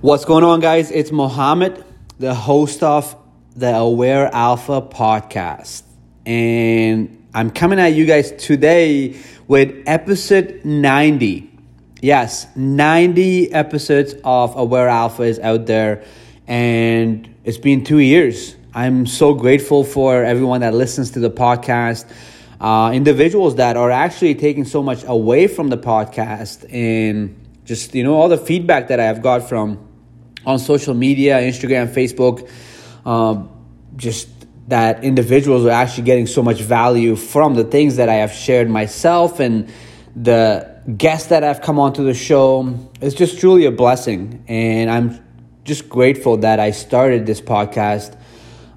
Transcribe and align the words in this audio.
What's 0.00 0.24
going 0.24 0.42
on, 0.42 0.58
guys? 0.60 0.90
It's 0.90 1.12
Mohammed, 1.12 1.84
the 2.18 2.34
host 2.34 2.82
of 2.82 3.16
the 3.54 3.72
Aware 3.74 4.28
Alpha 4.34 4.82
podcast. 4.82 5.84
And 6.26 7.24
I'm 7.34 7.50
coming 7.50 7.78
at 7.78 7.94
you 7.94 8.04
guys 8.04 8.32
today 8.32 9.16
with 9.46 9.84
episode 9.86 10.64
90. 10.64 11.50
Yes, 12.00 12.48
90 12.56 13.52
episodes 13.52 14.14
of 14.24 14.56
Aware 14.56 14.88
Alpha 14.88 15.22
is 15.22 15.38
out 15.38 15.66
there, 15.66 16.04
and 16.48 17.32
it's 17.44 17.58
been 17.58 17.84
two 17.84 18.00
years. 18.00 18.56
I'm 18.74 19.06
so 19.06 19.34
grateful 19.34 19.84
for 19.84 20.24
everyone 20.24 20.62
that 20.62 20.74
listens 20.74 21.12
to 21.12 21.20
the 21.20 21.30
podcast. 21.30 22.10
Uh, 22.60 22.90
individuals 22.92 23.56
that 23.56 23.76
are 23.76 23.90
actually 23.90 24.34
taking 24.34 24.64
so 24.64 24.82
much 24.82 25.04
away 25.04 25.46
from 25.46 25.68
the 25.68 25.78
podcast 25.78 26.64
and 26.72 27.36
just 27.64 27.94
you 27.94 28.04
know 28.04 28.14
all 28.14 28.28
the 28.28 28.38
feedback 28.38 28.88
that 28.88 29.00
I've 29.00 29.22
got 29.22 29.48
from 29.48 29.88
on 30.44 30.58
social 30.58 30.94
media, 30.94 31.40
Instagram, 31.40 31.88
Facebook, 31.88 32.50
um, 33.06 33.48
just 33.96 34.28
that 34.68 35.04
individuals 35.04 35.64
are 35.66 35.70
actually 35.70 36.04
getting 36.04 36.26
so 36.26 36.42
much 36.42 36.60
value 36.60 37.16
from 37.16 37.54
the 37.54 37.64
things 37.64 37.96
that 37.96 38.08
I 38.08 38.14
have 38.14 38.32
shared 38.32 38.70
myself 38.70 39.40
and 39.40 39.70
the 40.14 40.80
guests 40.96 41.28
that 41.28 41.42
have 41.42 41.60
come 41.62 41.78
onto 41.78 42.04
the 42.04 42.14
show. 42.14 42.74
It's 43.00 43.14
just 43.14 43.38
truly 43.38 43.66
a 43.66 43.70
blessing. 43.70 44.44
And 44.48 44.90
I'm 44.90 45.24
just 45.64 45.88
grateful 45.88 46.38
that 46.38 46.60
I 46.60 46.70
started 46.70 47.26
this 47.26 47.40
podcast 47.40 48.16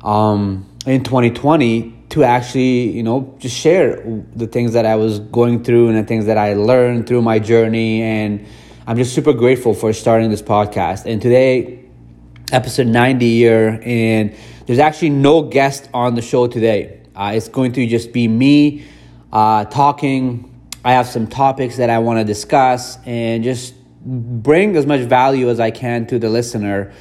um, 0.04 0.70
in 0.86 1.04
2020 1.04 1.94
to 2.10 2.24
actually, 2.24 2.92
you 2.92 3.04
know, 3.04 3.36
just 3.40 3.58
share 3.58 4.04
the 4.36 4.48
things 4.48 4.74
that 4.74 4.86
I 4.86 4.96
was 4.96 5.20
going 5.20 5.64
through 5.64 5.90
and 5.90 5.98
the 5.98 6.04
things 6.04 6.26
that 6.28 6.38
I 6.38 6.54
learned 6.54 7.08
through 7.08 7.22
my 7.22 7.40
journey 7.40 8.02
and 8.02 8.46
I'm 8.88 8.98
just 8.98 9.16
super 9.16 9.34
grateful 9.34 9.74
for 9.74 9.94
starting 9.94 10.30
this 10.30 10.44
podcast. 10.44 11.12
And 11.12 11.20
today, 11.20 11.84
episode 12.52 12.86
90 12.86 13.28
here, 13.32 13.80
and 13.84 14.36
there's 14.68 14.78
actually 14.78 15.10
no 15.10 15.42
guest 15.42 15.90
on 15.92 16.14
the 16.14 16.22
show 16.22 16.46
today. 16.46 17.02
Uh, 17.16 17.32
it's 17.34 17.50
going 17.50 17.72
to 17.72 17.88
just 17.88 18.14
be 18.14 18.28
me 18.28 18.86
uh, 19.34 19.66
talking. 19.66 20.70
I 20.84 20.92
have 20.92 21.08
some 21.08 21.26
topics 21.26 21.78
that 21.78 21.90
I 21.90 21.98
want 21.98 22.20
to 22.20 22.24
discuss 22.24 23.00
and 23.08 23.44
just 23.44 23.74
bring 24.04 24.76
as 24.76 24.86
much 24.86 25.02
value 25.02 25.50
as 25.50 25.60
I 25.60 25.72
can 25.72 26.06
to 26.06 26.20
the 26.20 26.30
listener. 26.30 26.94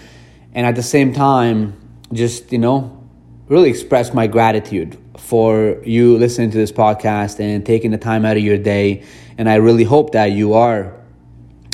And 0.54 0.66
at 0.66 0.76
the 0.76 0.82
same 0.82 1.12
time, 1.12 1.78
just, 2.14 2.50
you 2.50 2.58
know, 2.58 3.06
really 3.48 3.68
express 3.68 4.14
my 4.14 4.26
gratitude 4.26 4.96
for 5.18 5.82
you 5.84 6.16
listening 6.16 6.50
to 6.52 6.56
this 6.56 6.72
podcast 6.72 7.40
and 7.40 7.66
taking 7.66 7.90
the 7.90 7.98
time 7.98 8.24
out 8.24 8.38
of 8.38 8.42
your 8.42 8.56
day. 8.56 9.04
And 9.36 9.50
I 9.50 9.56
really 9.56 9.84
hope 9.84 10.12
that 10.12 10.32
you 10.32 10.54
are 10.54 11.03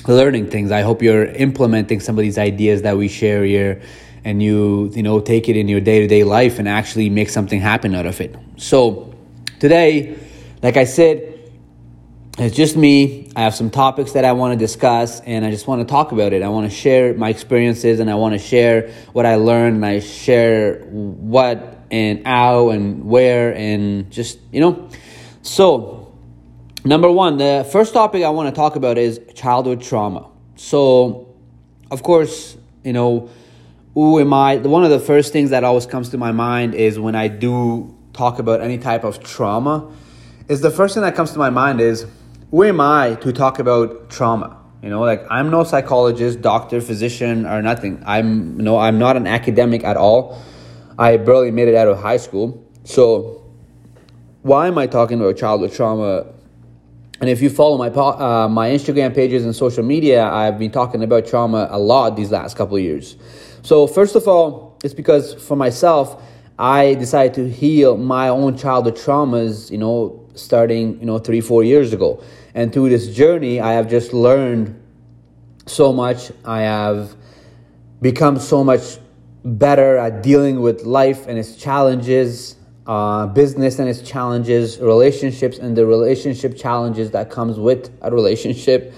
learning 0.08 0.50
things. 0.50 0.70
I 0.70 0.82
hope 0.82 1.02
you're 1.02 1.26
implementing 1.26 2.00
some 2.00 2.18
of 2.18 2.22
these 2.22 2.38
ideas 2.38 2.82
that 2.82 2.96
we 2.96 3.08
share 3.08 3.44
here 3.44 3.82
and 4.24 4.42
you 4.42 4.90
you 4.94 5.02
know 5.02 5.20
take 5.20 5.48
it 5.48 5.56
in 5.56 5.68
your 5.68 5.80
day-to-day 5.80 6.24
life 6.24 6.58
and 6.58 6.68
actually 6.68 7.08
make 7.08 7.28
something 7.30 7.60
happen 7.60 7.94
out 7.94 8.06
of 8.06 8.20
it. 8.20 8.36
So, 8.56 9.14
today, 9.58 10.18
like 10.62 10.76
I 10.76 10.84
said, 10.84 11.30
it's 12.38 12.56
just 12.56 12.76
me. 12.76 13.30
I 13.36 13.42
have 13.42 13.54
some 13.54 13.70
topics 13.70 14.12
that 14.12 14.24
I 14.24 14.32
want 14.32 14.52
to 14.52 14.58
discuss 14.58 15.20
and 15.20 15.44
I 15.44 15.50
just 15.50 15.66
want 15.66 15.86
to 15.86 15.90
talk 15.90 16.12
about 16.12 16.32
it. 16.32 16.42
I 16.42 16.48
want 16.48 16.70
to 16.70 16.74
share 16.74 17.12
my 17.14 17.28
experiences 17.28 18.00
and 18.00 18.10
I 18.10 18.14
want 18.14 18.32
to 18.34 18.38
share 18.38 18.90
what 19.12 19.26
I 19.26 19.34
learned 19.34 19.76
and 19.76 19.86
I 19.86 20.00
share 20.00 20.80
what 20.84 21.84
and 21.90 22.26
how 22.26 22.70
and 22.70 23.04
where 23.04 23.54
and 23.54 24.10
just, 24.10 24.38
you 24.52 24.60
know. 24.60 24.88
So, 25.42 25.99
number 26.84 27.10
one, 27.10 27.38
the 27.38 27.68
first 27.70 27.92
topic 27.92 28.22
I 28.24 28.30
want 28.30 28.48
to 28.48 28.54
talk 28.54 28.76
about 28.76 28.98
is 28.98 29.20
childhood 29.34 29.82
trauma. 29.82 30.28
So, 30.56 31.34
of 31.90 32.02
course, 32.02 32.56
you 32.84 32.92
know, 32.92 33.30
who 33.94 34.18
am 34.20 34.32
I? 34.32 34.56
One 34.56 34.84
of 34.84 34.90
the 34.90 35.00
first 35.00 35.32
things 35.32 35.50
that 35.50 35.64
always 35.64 35.86
comes 35.86 36.10
to 36.10 36.18
my 36.18 36.32
mind 36.32 36.74
is 36.74 36.98
when 36.98 37.14
I 37.14 37.28
do 37.28 37.96
talk 38.12 38.38
about 38.38 38.60
any 38.60 38.78
type 38.78 39.04
of 39.04 39.22
trauma, 39.22 39.90
is 40.48 40.60
the 40.60 40.70
first 40.70 40.94
thing 40.94 41.02
that 41.02 41.14
comes 41.14 41.32
to 41.32 41.38
my 41.38 41.50
mind 41.50 41.80
is 41.80 42.06
who 42.50 42.64
am 42.64 42.80
I 42.80 43.14
to 43.16 43.32
talk 43.32 43.58
about 43.58 44.10
trauma? 44.10 44.56
You 44.82 44.88
know, 44.90 45.00
like 45.00 45.24
I'm 45.30 45.50
no 45.50 45.64
psychologist, 45.64 46.40
doctor, 46.40 46.80
physician, 46.80 47.46
or 47.46 47.60
nothing. 47.62 48.02
I'm 48.06 48.56
you 48.56 48.62
know, 48.62 48.78
I'm 48.78 48.98
not 48.98 49.16
an 49.16 49.26
academic 49.26 49.84
at 49.84 49.96
all. 49.96 50.40
I 50.98 51.16
barely 51.16 51.50
made 51.50 51.68
it 51.68 51.74
out 51.74 51.88
of 51.88 51.98
high 51.98 52.16
school. 52.16 52.64
So, 52.84 53.44
why 54.42 54.68
am 54.68 54.78
I 54.78 54.86
talking 54.86 55.20
about 55.20 55.36
childhood 55.36 55.72
trauma 55.72 56.26
and 57.20 57.28
if 57.28 57.42
you 57.42 57.50
follow 57.50 57.76
my 57.76 57.88
uh, 57.88 58.48
my 58.48 58.70
Instagram 58.70 59.14
pages 59.14 59.44
and 59.44 59.54
social 59.54 59.84
media, 59.84 60.24
I've 60.24 60.58
been 60.58 60.70
talking 60.70 61.02
about 61.02 61.26
trauma 61.26 61.68
a 61.70 61.78
lot 61.78 62.16
these 62.16 62.30
last 62.30 62.56
couple 62.56 62.76
of 62.76 62.82
years. 62.82 63.16
So 63.62 63.86
first 63.86 64.16
of 64.16 64.26
all, 64.26 64.78
it's 64.82 64.94
because 64.94 65.34
for 65.34 65.54
myself, 65.54 66.22
I 66.58 66.94
decided 66.94 67.34
to 67.34 67.50
heal 67.50 67.98
my 67.98 68.28
own 68.28 68.56
childhood 68.56 68.96
traumas. 68.96 69.70
You 69.70 69.78
know, 69.78 70.26
starting 70.34 70.98
you 70.98 71.04
know 71.04 71.18
three 71.18 71.42
four 71.42 71.62
years 71.62 71.92
ago, 71.92 72.22
and 72.54 72.72
through 72.72 72.88
this 72.88 73.14
journey, 73.14 73.60
I 73.60 73.74
have 73.74 73.90
just 73.90 74.14
learned 74.14 74.80
so 75.66 75.92
much. 75.92 76.32
I 76.46 76.62
have 76.62 77.14
become 78.00 78.38
so 78.38 78.64
much 78.64 78.96
better 79.44 79.98
at 79.98 80.22
dealing 80.22 80.60
with 80.60 80.84
life 80.84 81.26
and 81.26 81.38
its 81.38 81.54
challenges 81.56 82.56
uh, 82.90 83.24
business 83.28 83.78
and 83.78 83.88
its 83.88 84.02
challenges, 84.02 84.80
relationships 84.80 85.58
and 85.58 85.76
the 85.76 85.86
relationship 85.86 86.56
challenges 86.56 87.12
that 87.12 87.30
comes 87.30 87.56
with 87.56 87.88
a 88.02 88.10
relationship. 88.10 88.92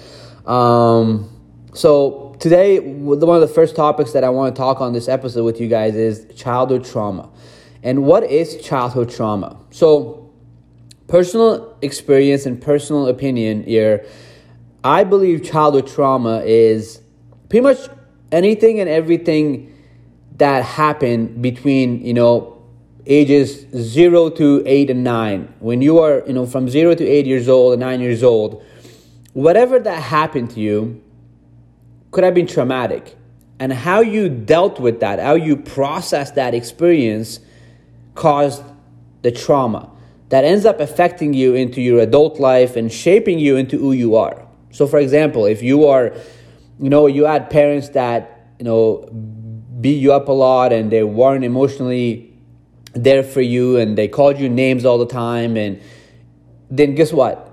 Um, 0.47 1.29
so 1.75 2.35
today, 2.41 2.81
one 2.81 3.37
of 3.37 3.43
the 3.43 3.55
first 3.55 3.77
topics 3.77 4.13
that 4.13 4.25
I 4.25 4.31
want 4.31 4.57
to 4.57 4.59
talk 4.59 4.81
on 4.81 4.95
this 4.95 5.09
episode 5.09 5.45
with 5.45 5.61
you 5.61 5.69
guys 5.69 5.95
is 5.95 6.25
childhood 6.35 6.87
trauma. 6.87 7.29
And 7.83 8.05
what 8.05 8.25
is 8.25 8.57
childhood 8.63 9.11
trauma? 9.11 9.59
So, 9.73 10.33
personal 11.07 11.77
experience 11.83 12.47
and 12.47 12.63
personal 12.63 13.09
opinion 13.09 13.65
here, 13.65 14.07
I 14.83 15.05
believe 15.05 15.45
childhood 15.45 15.87
trauma 15.87 16.41
is 16.47 17.03
pretty 17.51 17.63
much 17.63 17.91
anything 18.33 18.81
and 18.81 18.89
everything 18.89 19.71
that 20.39 20.65
happened 20.65 21.43
between, 21.43 22.03
you 22.03 22.15
know, 22.15 22.52
ages 23.07 23.67
0 23.75 24.31
to 24.31 24.63
8 24.65 24.91
and 24.91 25.05
9 25.05 25.55
when 25.59 25.83
you 25.83 25.99
are 25.99 26.23
you 26.27 26.33
know 26.33 26.47
from 26.47 26.69
0 26.69 26.95
to 26.95 27.07
8 27.07 27.27
years 27.27 27.49
old 27.49 27.73
and 27.73 27.81
9 27.81 28.01
years 28.01 28.23
old 28.23 28.63
whatever 29.33 29.81
that 29.81 30.01
happened 30.03 30.51
to 30.51 30.61
you 30.61 31.03
could 32.13 32.25
have 32.25 32.35
been 32.35 32.47
traumatic. 32.47 33.17
And 33.59 33.73
how 33.73 34.01
you 34.01 34.29
dealt 34.29 34.79
with 34.79 35.01
that 35.01 35.19
how 35.19 35.35
you 35.35 35.57
processed 35.57 36.35
that 36.37 36.55
experience 36.55 37.41
caused 38.15 38.63
the 39.23 39.33
trauma 39.33 39.91
that 40.29 40.45
ends 40.45 40.65
up 40.65 40.81
affecting 40.81 41.33
you 41.33 41.55
into 41.55 41.81
your 41.81 42.01
adult 42.01 42.41
life 42.41 42.77
and 42.77 42.91
shaping 42.93 43.39
you 43.39 43.57
into 43.57 43.79
who 43.79 43.93
you 43.93 44.17
are. 44.17 44.47
So 44.71 44.87
for 44.87 44.99
example 44.99 45.47
if 45.47 45.63
you 45.63 45.87
are 45.87 46.13
you 46.81 46.91
know 46.91 47.07
you 47.07 47.25
had 47.25 47.51
parents 47.51 47.91
that 47.91 48.49
you 48.59 48.65
know 48.65 49.09
beat 49.81 50.01
you 50.01 50.13
up 50.13 50.29
a 50.29 50.33
lot 50.33 50.73
and 50.73 50.91
they 50.91 51.05
weren't 51.05 51.45
emotionally 51.45 52.32
there 52.93 53.23
for 53.23 53.41
you 53.41 53.79
and 53.79 53.97
they 53.97 54.09
called 54.09 54.39
you 54.39 54.49
names 54.49 54.85
all 54.85 54.99
the 54.99 55.07
time. 55.07 55.57
And 55.57 55.81
then 56.71 56.95
guess 56.95 57.13
what? 57.13 57.51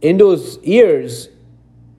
In 0.00 0.16
those 0.16 0.58
years 0.64 1.28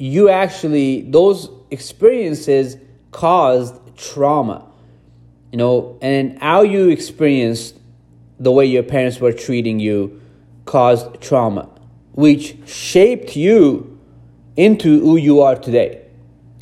you 0.01 0.29
actually 0.29 1.01
those 1.03 1.47
experiences 1.69 2.75
caused 3.11 3.75
trauma 3.95 4.67
you 5.51 5.57
know 5.59 5.95
and 6.01 6.39
how 6.41 6.63
you 6.63 6.89
experienced 6.89 7.77
the 8.39 8.51
way 8.51 8.65
your 8.65 8.81
parents 8.81 9.19
were 9.19 9.31
treating 9.31 9.79
you 9.79 10.19
caused 10.65 11.21
trauma 11.21 11.69
which 12.13 12.57
shaped 12.67 13.35
you 13.35 13.99
into 14.57 14.99
who 15.01 15.17
you 15.17 15.39
are 15.41 15.55
today 15.55 16.03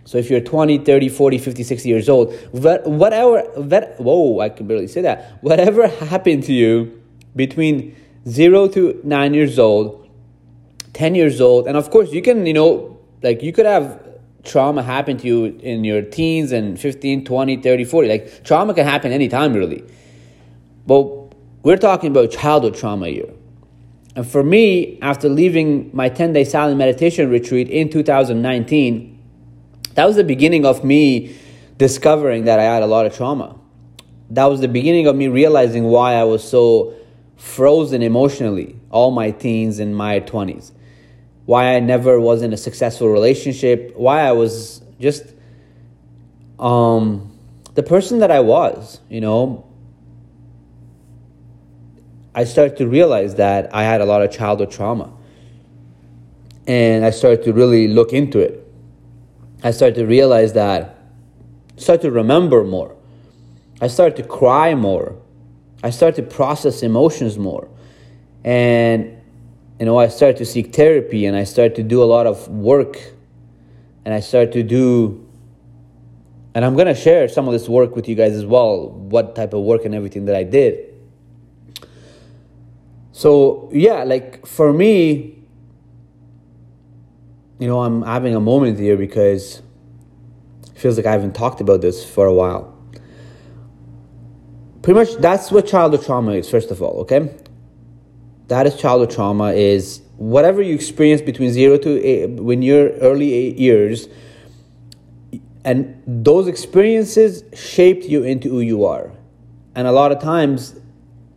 so 0.09 0.17
if 0.17 0.27
you're 0.31 0.41
20, 0.41 0.79
30, 0.79 1.07
40, 1.07 1.37
50, 1.37 1.61
60 1.61 1.87
years 1.87 2.09
old, 2.09 2.33
whatever, 2.51 3.43
that, 3.57 3.99
whoa, 3.99 4.39
I 4.39 4.49
can 4.49 4.65
barely 4.65 4.87
say 4.87 5.01
that. 5.01 5.37
Whatever 5.41 5.87
happened 5.87 6.45
to 6.45 6.51
you 6.51 6.99
between 7.35 7.95
zero 8.27 8.67
to 8.69 8.99
nine 9.03 9.35
years 9.35 9.59
old, 9.59 10.09
10 10.93 11.13
years 11.13 11.39
old, 11.39 11.67
and 11.67 11.77
of 11.77 11.91
course 11.91 12.11
you 12.11 12.23
can, 12.23 12.47
you 12.47 12.53
know, 12.53 12.99
like 13.21 13.43
you 13.43 13.53
could 13.53 13.67
have 13.67 14.01
trauma 14.43 14.81
happen 14.81 15.17
to 15.17 15.27
you 15.27 15.45
in 15.45 15.83
your 15.83 16.01
teens 16.01 16.51
and 16.51 16.79
15, 16.79 17.23
20, 17.23 17.57
30, 17.57 17.83
40. 17.85 18.09
Like 18.09 18.43
trauma 18.43 18.73
can 18.73 18.87
happen 18.87 19.11
anytime 19.11 19.53
really. 19.53 19.83
But 20.87 21.03
we're 21.61 21.77
talking 21.77 22.09
about 22.09 22.31
childhood 22.31 22.73
trauma 22.73 23.09
here. 23.09 23.29
And 24.15 24.27
for 24.27 24.41
me, 24.41 24.97
after 25.03 25.29
leaving 25.29 25.91
my 25.93 26.09
10 26.09 26.33
day 26.33 26.45
silent 26.45 26.79
meditation 26.79 27.29
retreat 27.29 27.69
in 27.69 27.91
2019, 27.91 29.17
that 29.99 30.05
was 30.05 30.15
the 30.15 30.23
beginning 30.23 30.65
of 30.65 30.81
me 30.85 31.35
discovering 31.77 32.45
that 32.45 32.57
I 32.57 32.63
had 32.63 32.83
a 32.83 32.85
lot 32.85 33.05
of 33.05 33.13
trauma. 33.13 33.59
That 34.29 34.45
was 34.45 34.61
the 34.61 34.69
beginning 34.69 35.07
of 35.07 35.15
me 35.17 35.27
realizing 35.27 35.83
why 35.83 36.13
I 36.13 36.23
was 36.23 36.41
so 36.41 36.93
frozen 37.35 38.01
emotionally 38.01 38.79
all 38.91 39.11
my 39.11 39.31
teens 39.31 39.77
and 39.77 39.93
my 39.93 40.21
20s. 40.21 40.71
Why 41.47 41.75
I 41.75 41.81
never 41.81 42.17
was 42.17 42.43
in 42.43 42.53
a 42.53 42.55
successful 42.55 43.09
relationship, 43.09 43.91
why 43.97 44.21
I 44.21 44.31
was 44.31 44.81
just 45.01 45.33
um, 46.59 47.37
the 47.73 47.83
person 47.83 48.19
that 48.19 48.31
I 48.31 48.39
was, 48.39 49.01
you 49.09 49.19
know, 49.19 49.67
I 52.33 52.45
started 52.45 52.77
to 52.77 52.87
realize 52.87 53.35
that 53.35 53.75
I 53.75 53.83
had 53.83 53.99
a 53.99 54.05
lot 54.05 54.21
of 54.21 54.31
childhood 54.31 54.71
trauma. 54.71 55.11
And 56.67 57.03
I 57.03 57.09
started 57.09 57.43
to 57.43 57.51
really 57.51 57.89
look 57.89 58.13
into 58.13 58.39
it. 58.39 58.65
I 59.63 59.71
started 59.71 59.95
to 59.95 60.05
realize 60.05 60.53
that, 60.53 60.97
start 61.75 62.01
to 62.01 62.11
remember 62.11 62.63
more. 62.63 62.95
I 63.81 63.87
started 63.87 64.15
to 64.17 64.23
cry 64.23 64.75
more. 64.75 65.15
I 65.83 65.89
started 65.89 66.15
to 66.23 66.35
process 66.35 66.83
emotions 66.83 67.37
more. 67.37 67.69
And, 68.43 69.21
you 69.79 69.85
know, 69.85 69.97
I 69.97 70.07
started 70.07 70.37
to 70.37 70.45
seek 70.45 70.73
therapy 70.73 71.25
and 71.25 71.35
I 71.35 71.43
started 71.43 71.75
to 71.75 71.83
do 71.83 72.01
a 72.01 72.05
lot 72.05 72.25
of 72.25 72.47
work. 72.47 72.97
And 74.05 74.13
I 74.13 74.21
started 74.21 74.53
to 74.53 74.63
do, 74.63 75.27
and 76.55 76.63
I'm 76.63 76.75
going 76.75 76.87
to 76.87 76.95
share 76.95 77.27
some 77.27 77.47
of 77.47 77.53
this 77.53 77.67
work 77.67 77.95
with 77.95 78.07
you 78.07 78.15
guys 78.15 78.33
as 78.33 78.45
well, 78.45 78.89
what 78.89 79.35
type 79.35 79.53
of 79.53 79.61
work 79.61 79.85
and 79.85 79.93
everything 79.93 80.25
that 80.25 80.35
I 80.35 80.43
did. 80.43 80.95
So, 83.11 83.69
yeah, 83.73 84.03
like 84.05 84.45
for 84.45 84.71
me, 84.71 85.38
you 87.59 87.67
know, 87.67 87.81
I'm 87.81 88.01
having 88.01 88.33
a 88.35 88.39
moment 88.39 88.79
here 88.79 88.95
because 88.95 89.61
it 90.71 90.79
feels 90.79 90.95
like 90.97 91.05
I 91.05 91.11
haven't 91.11 91.35
talked 91.35 91.59
about 91.59 91.81
this 91.81 92.05
for 92.05 92.25
a 92.25 92.33
while. 92.33 92.75
Pretty 94.81 94.97
much 94.97 95.15
that's 95.17 95.51
what 95.51 95.67
childhood 95.67 96.05
trauma 96.05 96.31
is, 96.31 96.49
first 96.49 96.71
of 96.71 96.81
all, 96.81 97.01
okay? 97.01 97.35
That 98.47 98.65
is 98.65 98.77
childhood 98.77 99.11
trauma 99.11 99.51
is 99.51 100.01
whatever 100.15 100.61
you 100.61 100.73
experience 100.73 101.21
between 101.21 101.51
zero 101.51 101.77
to 101.77 102.01
eight, 102.01 102.27
when 102.29 102.61
you're 102.61 102.91
early 102.99 103.33
eight 103.33 103.57
years, 103.57 104.07
and 105.65 106.01
those 106.07 106.47
experiences 106.47 107.43
shaped 107.53 108.05
you 108.05 108.23
into 108.23 108.49
who 108.49 108.61
you 108.61 108.85
are. 108.85 109.11
And 109.75 109.85
a 109.85 109.91
lot 109.91 110.13
of 110.13 110.19
times, 110.19 110.79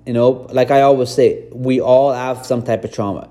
you 0.07 0.13
know, 0.13 0.47
like 0.51 0.71
I 0.71 0.83
always 0.83 1.11
say, 1.11 1.49
we 1.53 1.81
all 1.81 2.13
have 2.13 2.47
some 2.47 2.63
type 2.63 2.85
of 2.85 2.93
trauma 2.93 3.29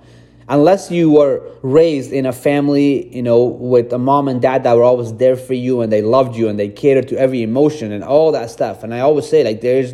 unless 0.52 0.92
you 0.92 1.10
were 1.10 1.42
raised 1.62 2.12
in 2.12 2.26
a 2.26 2.34
family, 2.34 3.08
you 3.16 3.24
know, 3.24 3.46
with 3.46 3.92
a 3.94 3.98
mom 3.98 4.28
and 4.28 4.42
dad 4.42 4.64
that 4.64 4.76
were 4.76 4.84
always 4.84 5.14
there 5.14 5.38
for 5.38 5.54
you 5.54 5.80
and 5.80 5.92
they 5.94 6.02
loved 6.02 6.36
you 6.36 6.50
and 6.50 6.60
they 6.60 6.68
catered 6.68 7.08
to 7.08 7.18
every 7.18 7.42
emotion 7.42 7.94
and 7.94 8.04
all 8.04 8.34
that 8.34 8.52
stuff. 8.52 8.84
And 8.84 8.94
I 8.94 9.00
always 9.00 9.28
say, 9.30 9.46
like, 9.46 9.62
there's 9.62 9.94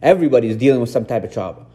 everybody's 0.00 0.56
dealing 0.56 0.80
with 0.80 0.90
some 0.90 1.06
type 1.06 1.24
of 1.24 1.32
trauma. 1.32 1.66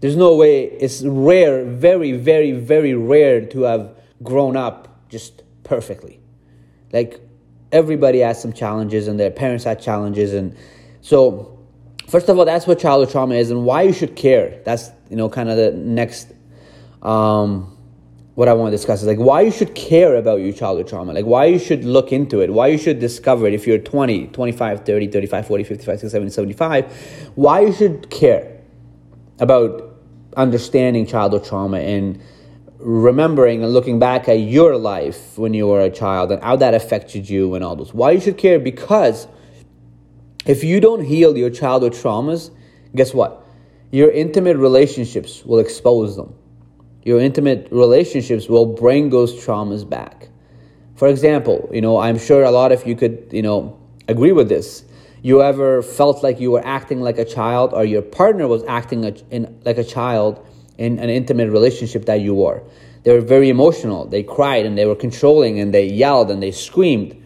There's 0.00 0.14
no 0.14 0.36
way, 0.36 0.64
it's 0.64 1.02
rare, 1.02 1.64
very, 1.64 2.12
very, 2.12 2.52
very 2.52 2.94
rare 2.94 3.46
to 3.46 3.62
have 3.62 3.96
grown 4.22 4.54
up 4.54 5.08
just 5.08 5.42
perfectly. 5.64 6.20
Like, 6.92 7.18
everybody 7.72 8.18
has 8.18 8.40
some 8.40 8.52
challenges 8.52 9.08
and 9.08 9.18
their 9.18 9.30
parents 9.30 9.64
had 9.64 9.80
challenges. 9.80 10.34
And 10.34 10.54
so, 11.00 11.58
first 12.08 12.28
of 12.28 12.38
all, 12.38 12.44
that's 12.44 12.66
what 12.66 12.78
childhood 12.78 13.10
trauma 13.10 13.36
is 13.36 13.50
and 13.50 13.64
why 13.64 13.82
you 13.82 13.94
should 13.94 14.16
care. 14.16 14.60
That's, 14.66 14.90
you 15.08 15.16
know, 15.16 15.30
kind 15.30 15.48
of 15.48 15.56
the 15.56 15.72
next 15.72 16.30
um, 17.02 17.76
what 18.38 18.46
I 18.46 18.52
want 18.52 18.70
to 18.70 18.76
discuss 18.76 19.00
is 19.00 19.08
like 19.08 19.18
why 19.18 19.40
you 19.40 19.50
should 19.50 19.74
care 19.74 20.14
about 20.14 20.36
your 20.36 20.52
childhood 20.52 20.86
trauma, 20.86 21.12
like 21.12 21.24
why 21.24 21.46
you 21.46 21.58
should 21.58 21.84
look 21.84 22.12
into 22.12 22.40
it, 22.40 22.52
why 22.52 22.68
you 22.68 22.78
should 22.78 23.00
discover 23.00 23.48
it 23.48 23.52
if 23.52 23.66
you're 23.66 23.78
20, 23.78 24.28
25, 24.28 24.86
30, 24.86 25.08
35, 25.08 25.46
40, 25.48 25.64
55, 25.64 26.00
60, 26.00 26.08
70, 26.08 26.30
75, 26.30 26.92
why 27.34 27.62
you 27.62 27.72
should 27.72 28.08
care 28.10 28.60
about 29.40 29.96
understanding 30.36 31.04
childhood 31.04 31.44
trauma 31.44 31.78
and 31.78 32.22
remembering 32.78 33.64
and 33.64 33.72
looking 33.72 33.98
back 33.98 34.28
at 34.28 34.34
your 34.34 34.76
life 34.76 35.36
when 35.36 35.52
you 35.52 35.66
were 35.66 35.80
a 35.80 35.90
child 35.90 36.30
and 36.30 36.40
how 36.40 36.54
that 36.54 36.74
affected 36.74 37.28
you 37.28 37.56
and 37.56 37.64
all 37.64 37.74
those. 37.74 37.92
Why 37.92 38.12
you 38.12 38.20
should 38.20 38.38
care? 38.38 38.60
Because 38.60 39.26
if 40.46 40.62
you 40.62 40.78
don't 40.78 41.04
heal 41.04 41.36
your 41.36 41.50
childhood 41.50 41.92
traumas, 41.92 42.52
guess 42.94 43.12
what? 43.12 43.44
Your 43.90 44.12
intimate 44.12 44.58
relationships 44.58 45.44
will 45.44 45.58
expose 45.58 46.14
them 46.14 46.37
your 47.08 47.18
intimate 47.18 47.66
relationships 47.70 48.50
will 48.50 48.66
bring 48.66 49.08
those 49.08 49.32
traumas 49.42 49.88
back. 49.88 50.28
For 50.96 51.08
example, 51.08 51.66
you 51.72 51.80
know, 51.80 51.96
I'm 51.96 52.18
sure 52.18 52.44
a 52.44 52.50
lot 52.50 52.70
of 52.70 52.86
you 52.86 52.94
could, 52.94 53.30
you 53.32 53.40
know, 53.40 53.78
agree 54.08 54.32
with 54.32 54.50
this. 54.50 54.84
You 55.22 55.40
ever 55.40 55.80
felt 55.80 56.22
like 56.22 56.38
you 56.38 56.50
were 56.50 56.64
acting 56.66 57.00
like 57.00 57.16
a 57.16 57.24
child 57.24 57.72
or 57.72 57.86
your 57.86 58.02
partner 58.02 58.46
was 58.46 58.62
acting 58.64 59.06
a, 59.06 59.14
in, 59.30 59.58
like 59.64 59.78
a 59.78 59.84
child 59.84 60.46
in 60.76 60.98
an 60.98 61.08
intimate 61.08 61.50
relationship 61.50 62.04
that 62.04 62.20
you 62.20 62.34
were? 62.34 62.62
They 63.04 63.12
were 63.14 63.22
very 63.22 63.48
emotional. 63.48 64.04
They 64.04 64.22
cried 64.22 64.66
and 64.66 64.76
they 64.76 64.84
were 64.84 64.94
controlling 64.94 65.60
and 65.60 65.72
they 65.72 65.86
yelled 65.86 66.30
and 66.30 66.42
they 66.42 66.50
screamed. 66.50 67.16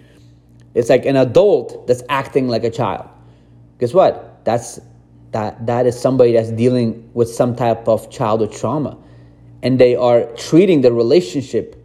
It's 0.74 0.90
like 0.90 1.06
an 1.06 1.16
adult 1.16 1.88
that's 1.88 2.04
acting 2.08 2.46
like 2.46 2.62
a 2.62 2.70
child. 2.70 3.08
Guess 3.80 3.94
what? 3.94 4.44
That's 4.44 4.78
that 5.32 5.66
that 5.66 5.86
is 5.86 5.98
somebody 5.98 6.34
that's 6.34 6.52
dealing 6.52 7.10
with 7.14 7.28
some 7.28 7.56
type 7.56 7.88
of 7.88 8.08
childhood 8.10 8.52
trauma 8.52 8.96
and 9.62 9.78
they 9.78 9.94
are 9.94 10.24
treating 10.36 10.80
the 10.80 10.92
relationship 10.92 11.82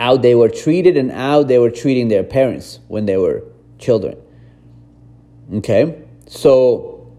how 0.00 0.16
they 0.16 0.34
were 0.34 0.48
treated 0.48 0.96
and 0.96 1.12
how 1.12 1.42
they 1.42 1.58
were 1.58 1.70
treating 1.70 2.08
their 2.08 2.24
parents 2.24 2.78
when 2.88 3.04
they 3.04 3.18
were 3.18 3.44
children. 3.78 4.16
Okay? 5.52 6.02
So 6.26 7.12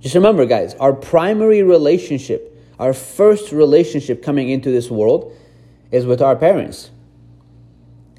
just 0.00 0.14
remember, 0.14 0.44
guys, 0.44 0.74
our 0.74 0.92
primary 0.92 1.62
relationship, 1.62 2.62
our 2.78 2.92
first 2.92 3.52
relationship 3.52 4.22
coming 4.22 4.50
into 4.50 4.70
this 4.70 4.90
world 4.90 5.34
is 5.90 6.04
with 6.04 6.20
our 6.20 6.36
parents. 6.36 6.90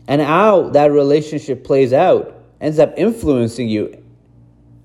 And 0.08 0.20
how 0.20 0.70
that 0.70 0.92
relationship 0.92 1.64
plays 1.64 1.94
out 1.94 2.42
ends 2.60 2.80
up 2.80 2.96
influencing 2.98 3.70
you 3.70 4.04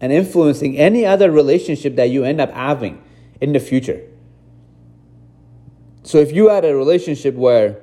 and 0.00 0.12
influencing 0.12 0.76
any 0.76 1.06
other 1.06 1.31
relationship 1.31 1.97
that 1.97 2.11
you 2.11 2.25
end 2.25 2.38
up 2.38 2.52
having 2.52 3.02
in 3.40 3.52
the 3.52 3.61
future. 3.61 4.02
So 6.05 6.19
if 6.19 6.33
you 6.33 6.51
had 6.51 6.65
a 6.65 6.77
relationship 6.77 7.35
where 7.35 7.81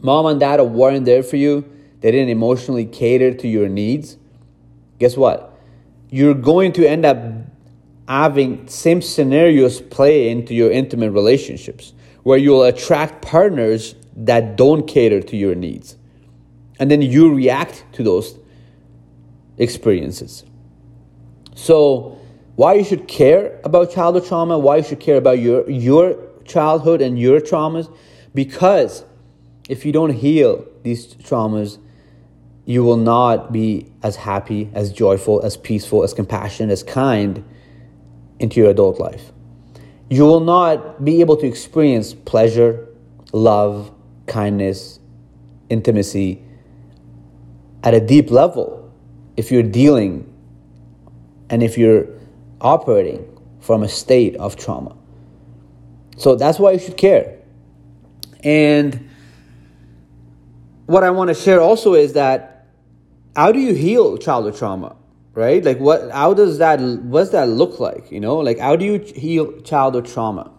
mom 0.00 0.26
and 0.26 0.38
dad 0.38 0.60
weren't 0.60 1.06
there 1.06 1.22
for 1.22 1.36
you, 1.36 1.64
they 2.00 2.10
didn't 2.10 2.28
emotionally 2.28 2.84
cater 2.84 3.32
to 3.32 3.48
your 3.48 3.68
needs, 3.68 4.18
guess 4.98 5.16
what? 5.16 5.58
You're 6.10 6.34
going 6.34 6.72
to 6.74 6.86
end 6.86 7.06
up 7.06 7.16
having 8.06 8.68
same 8.68 9.00
scenarios 9.00 9.80
play 9.80 10.28
into 10.28 10.54
your 10.54 10.70
intimate 10.70 11.12
relationships 11.12 11.94
where 12.24 12.36
you'll 12.36 12.64
attract 12.64 13.22
partners 13.22 13.94
that 14.14 14.56
don't 14.56 14.86
cater 14.86 15.22
to 15.22 15.36
your 15.36 15.54
needs. 15.54 15.96
And 16.78 16.90
then 16.90 17.00
you 17.00 17.34
react 17.34 17.84
to 17.92 18.02
those 18.02 18.38
experiences. 19.56 20.44
So, 21.54 22.18
why 22.56 22.74
you 22.74 22.84
should 22.84 23.08
care 23.08 23.60
about 23.64 23.92
childhood 23.92 24.26
trauma, 24.26 24.58
why 24.58 24.78
you 24.78 24.82
should 24.82 25.00
care 25.00 25.16
about 25.16 25.38
your 25.38 25.68
your 25.70 26.31
childhood 26.44 27.00
and 27.00 27.18
your 27.18 27.40
traumas 27.40 27.92
because 28.34 29.04
if 29.68 29.84
you 29.84 29.92
don't 29.92 30.10
heal 30.10 30.66
these 30.82 31.14
traumas, 31.14 31.78
you 32.64 32.84
will 32.84 32.96
not 32.96 33.52
be 33.52 33.90
as 34.02 34.16
happy, 34.16 34.70
as 34.72 34.92
joyful, 34.92 35.42
as 35.42 35.56
peaceful, 35.56 36.02
as 36.02 36.14
compassionate, 36.14 36.70
as 36.70 36.82
kind 36.82 37.44
into 38.38 38.60
your 38.60 38.70
adult 38.70 39.00
life. 39.00 39.32
You 40.10 40.24
will 40.24 40.40
not 40.40 41.04
be 41.04 41.20
able 41.20 41.36
to 41.38 41.46
experience 41.46 42.14
pleasure, 42.14 42.88
love, 43.32 43.92
kindness, 44.26 45.00
intimacy 45.68 46.42
at 47.82 47.94
a 47.94 48.00
deep 48.00 48.30
level 48.30 48.92
if 49.36 49.50
you're 49.50 49.62
dealing 49.62 50.28
and 51.48 51.62
if 51.62 51.78
you're 51.78 52.06
operating 52.60 53.26
from 53.60 53.82
a 53.82 53.88
state 53.88 54.36
of 54.36 54.56
trauma. 54.56 54.96
So 56.16 56.34
that's 56.36 56.58
why 56.58 56.72
you 56.72 56.78
should 56.78 56.96
care. 56.96 57.38
And 58.44 59.08
what 60.86 61.04
I 61.04 61.10
want 61.10 61.28
to 61.28 61.34
share 61.34 61.60
also 61.60 61.94
is 61.94 62.14
that 62.14 62.66
how 63.34 63.52
do 63.52 63.58
you 63.58 63.74
heal 63.74 64.18
childhood 64.18 64.56
trauma? 64.56 64.96
Right? 65.34 65.64
Like 65.64 65.78
what 65.78 66.10
how 66.10 66.34
does 66.34 66.58
that 66.58 66.80
what 66.80 67.20
does 67.20 67.30
that 67.30 67.48
look 67.48 67.80
like? 67.80 68.12
You 68.12 68.20
know, 68.20 68.36
like 68.36 68.58
how 68.58 68.76
do 68.76 68.84
you 68.84 68.98
heal 68.98 69.60
childhood 69.62 70.06
trauma? 70.06 70.50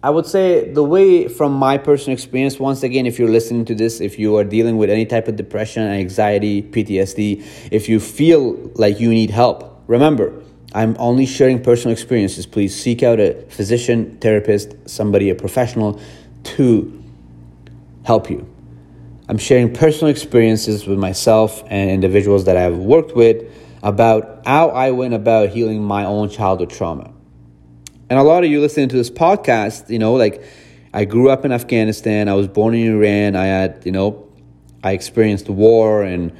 I 0.00 0.10
would 0.10 0.26
say 0.26 0.70
the 0.72 0.84
way 0.84 1.26
from 1.26 1.52
my 1.52 1.76
personal 1.76 2.14
experience, 2.14 2.60
once 2.60 2.84
again, 2.84 3.04
if 3.04 3.18
you're 3.18 3.30
listening 3.30 3.64
to 3.64 3.74
this, 3.74 4.00
if 4.00 4.16
you 4.16 4.36
are 4.36 4.44
dealing 4.44 4.76
with 4.76 4.90
any 4.90 5.04
type 5.04 5.26
of 5.26 5.34
depression, 5.34 5.82
anxiety, 5.82 6.62
PTSD, 6.62 7.44
if 7.72 7.88
you 7.88 7.98
feel 7.98 8.70
like 8.74 9.00
you 9.00 9.10
need 9.10 9.30
help, 9.30 9.82
remember, 9.88 10.40
I'm 10.74 10.96
only 10.98 11.26
sharing 11.26 11.62
personal 11.62 11.92
experiences. 11.92 12.46
Please 12.46 12.78
seek 12.78 13.02
out 13.02 13.20
a 13.20 13.34
physician, 13.48 14.18
therapist, 14.20 14.74
somebody, 14.88 15.30
a 15.30 15.34
professional 15.34 16.00
to 16.44 17.02
help 18.04 18.30
you. 18.30 18.46
I'm 19.28 19.38
sharing 19.38 19.72
personal 19.74 20.10
experiences 20.10 20.86
with 20.86 20.98
myself 20.98 21.62
and 21.68 21.90
individuals 21.90 22.44
that 22.46 22.56
I've 22.56 22.78
worked 22.78 23.14
with 23.14 23.44
about 23.82 24.42
how 24.46 24.70
I 24.70 24.90
went 24.90 25.14
about 25.14 25.50
healing 25.50 25.82
my 25.82 26.04
own 26.04 26.30
childhood 26.30 26.70
trauma. 26.70 27.12
And 28.10 28.18
a 28.18 28.22
lot 28.22 28.44
of 28.44 28.50
you 28.50 28.60
listening 28.60 28.88
to 28.88 28.96
this 28.96 29.10
podcast, 29.10 29.90
you 29.90 29.98
know, 29.98 30.14
like 30.14 30.42
I 30.94 31.04
grew 31.04 31.28
up 31.28 31.44
in 31.44 31.52
Afghanistan, 31.52 32.28
I 32.28 32.34
was 32.34 32.48
born 32.48 32.74
in 32.74 32.94
Iran, 32.94 33.36
I 33.36 33.44
had, 33.46 33.82
you 33.84 33.92
know, 33.92 34.26
I 34.82 34.92
experienced 34.92 35.48
war 35.48 36.02
and 36.02 36.32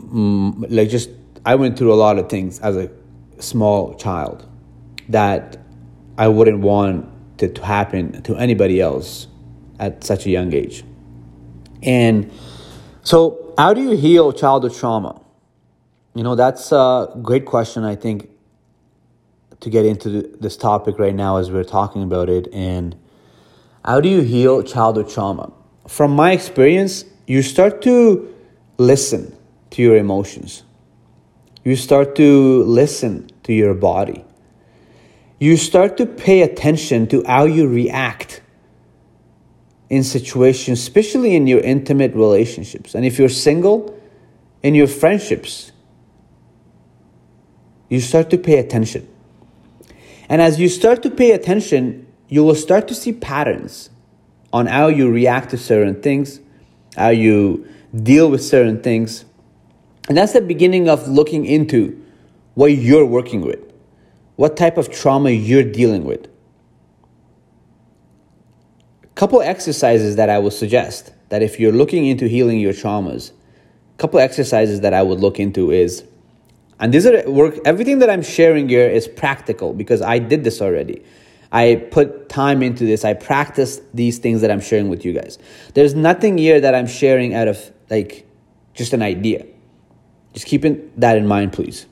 mm, 0.00 0.66
like 0.68 0.88
just 0.88 1.10
I 1.44 1.54
went 1.56 1.76
through 1.76 1.92
a 1.92 1.96
lot 1.96 2.18
of 2.18 2.28
things 2.28 2.60
as 2.60 2.76
a 2.76 2.90
small 3.38 3.94
child 3.94 4.46
that 5.08 5.58
I 6.16 6.28
wouldn't 6.28 6.60
want 6.60 7.08
it 7.38 7.56
to 7.56 7.64
happen 7.64 8.22
to 8.22 8.36
anybody 8.36 8.80
else 8.80 9.26
at 9.80 10.04
such 10.04 10.26
a 10.26 10.30
young 10.30 10.52
age. 10.54 10.84
And 11.82 12.30
so, 13.02 13.52
how 13.58 13.74
do 13.74 13.82
you 13.82 13.96
heal 13.96 14.32
childhood 14.32 14.74
trauma? 14.74 15.20
You 16.14 16.22
know, 16.22 16.36
that's 16.36 16.70
a 16.70 17.08
great 17.22 17.46
question, 17.46 17.84
I 17.84 17.96
think, 17.96 18.30
to 19.60 19.70
get 19.70 19.84
into 19.84 20.22
this 20.40 20.56
topic 20.56 20.98
right 20.98 21.14
now 21.14 21.38
as 21.38 21.50
we're 21.50 21.64
talking 21.64 22.02
about 22.02 22.28
it. 22.28 22.46
And 22.52 22.96
how 23.84 24.00
do 24.00 24.08
you 24.08 24.20
heal 24.20 24.62
childhood 24.62 25.08
trauma? 25.08 25.52
From 25.88 26.12
my 26.12 26.32
experience, 26.32 27.04
you 27.26 27.42
start 27.42 27.82
to 27.82 28.32
listen 28.78 29.36
to 29.70 29.82
your 29.82 29.96
emotions, 29.96 30.62
you 31.64 31.76
start 31.76 32.14
to 32.16 32.64
listen 32.64 33.30
to 33.44 33.52
your 33.52 33.74
body, 33.74 34.24
you 35.38 35.56
start 35.56 35.96
to 35.96 36.06
pay 36.06 36.42
attention 36.42 37.06
to 37.08 37.24
how 37.26 37.44
you 37.44 37.68
react 37.68 38.40
in 39.90 40.02
situations, 40.02 40.80
especially 40.80 41.34
in 41.34 41.46
your 41.46 41.60
intimate 41.60 42.14
relationships. 42.14 42.94
And 42.94 43.04
if 43.04 43.18
you're 43.18 43.28
single, 43.28 43.98
in 44.62 44.74
your 44.74 44.86
friendships, 44.86 45.72
you 47.88 48.00
start 48.00 48.30
to 48.30 48.38
pay 48.38 48.58
attention. 48.58 49.08
And 50.28 50.40
as 50.40 50.58
you 50.58 50.68
start 50.68 51.02
to 51.02 51.10
pay 51.10 51.32
attention, 51.32 52.06
you 52.28 52.42
will 52.44 52.54
start 52.54 52.88
to 52.88 52.94
see 52.94 53.12
patterns 53.12 53.90
on 54.52 54.66
how 54.66 54.86
you 54.86 55.10
react 55.10 55.50
to 55.50 55.58
certain 55.58 56.00
things, 56.00 56.40
how 56.96 57.08
you 57.08 57.66
deal 57.94 58.30
with 58.30 58.42
certain 58.42 58.82
things. 58.82 59.24
And 60.08 60.16
that's 60.16 60.32
the 60.32 60.40
beginning 60.40 60.88
of 60.88 61.08
looking 61.08 61.44
into 61.44 62.02
what 62.54 62.72
you're 62.72 63.06
working 63.06 63.40
with, 63.42 63.60
what 64.36 64.56
type 64.56 64.76
of 64.76 64.90
trauma 64.90 65.30
you're 65.30 65.62
dealing 65.62 66.04
with 66.04 66.28
A 69.12 69.14
couple 69.14 69.42
exercises 69.42 70.16
that 70.16 70.30
I 70.30 70.38
would 70.38 70.54
suggest 70.54 71.12
that 71.28 71.42
if 71.42 71.60
you're 71.60 71.72
looking 71.72 72.06
into 72.06 72.26
healing 72.26 72.58
your 72.58 72.72
traumas, 72.72 73.30
a 73.30 73.98
couple 73.98 74.18
exercises 74.18 74.80
that 74.80 74.94
I 74.94 75.02
would 75.02 75.20
look 75.20 75.38
into 75.38 75.70
is, 75.70 76.02
and 76.80 76.94
these 76.94 77.06
are 77.06 77.30
work. 77.30 77.58
Everything 77.66 77.98
that 77.98 78.08
I'm 78.08 78.22
sharing 78.22 78.70
here 78.70 78.88
is 78.88 79.06
practical 79.06 79.74
because 79.74 80.00
I 80.00 80.18
did 80.18 80.44
this 80.44 80.62
already. 80.62 81.04
I 81.52 81.86
put 81.90 82.30
time 82.30 82.62
into 82.62 82.86
this. 82.86 83.04
I 83.04 83.12
practiced 83.12 83.82
these 83.94 84.18
things 84.18 84.40
that 84.40 84.50
I'm 84.50 84.62
sharing 84.62 84.88
with 84.88 85.04
you 85.04 85.12
guys. 85.12 85.38
There's 85.74 85.94
nothing 85.94 86.38
here 86.38 86.58
that 86.60 86.74
I'm 86.74 86.86
sharing 86.86 87.34
out 87.34 87.48
of 87.48 87.70
like 87.90 88.26
just 88.72 88.94
an 88.94 89.02
idea. 89.02 89.44
Just 90.32 90.46
keeping 90.46 90.90
that 90.96 91.16
in 91.16 91.26
mind, 91.26 91.52
please. 91.52 91.86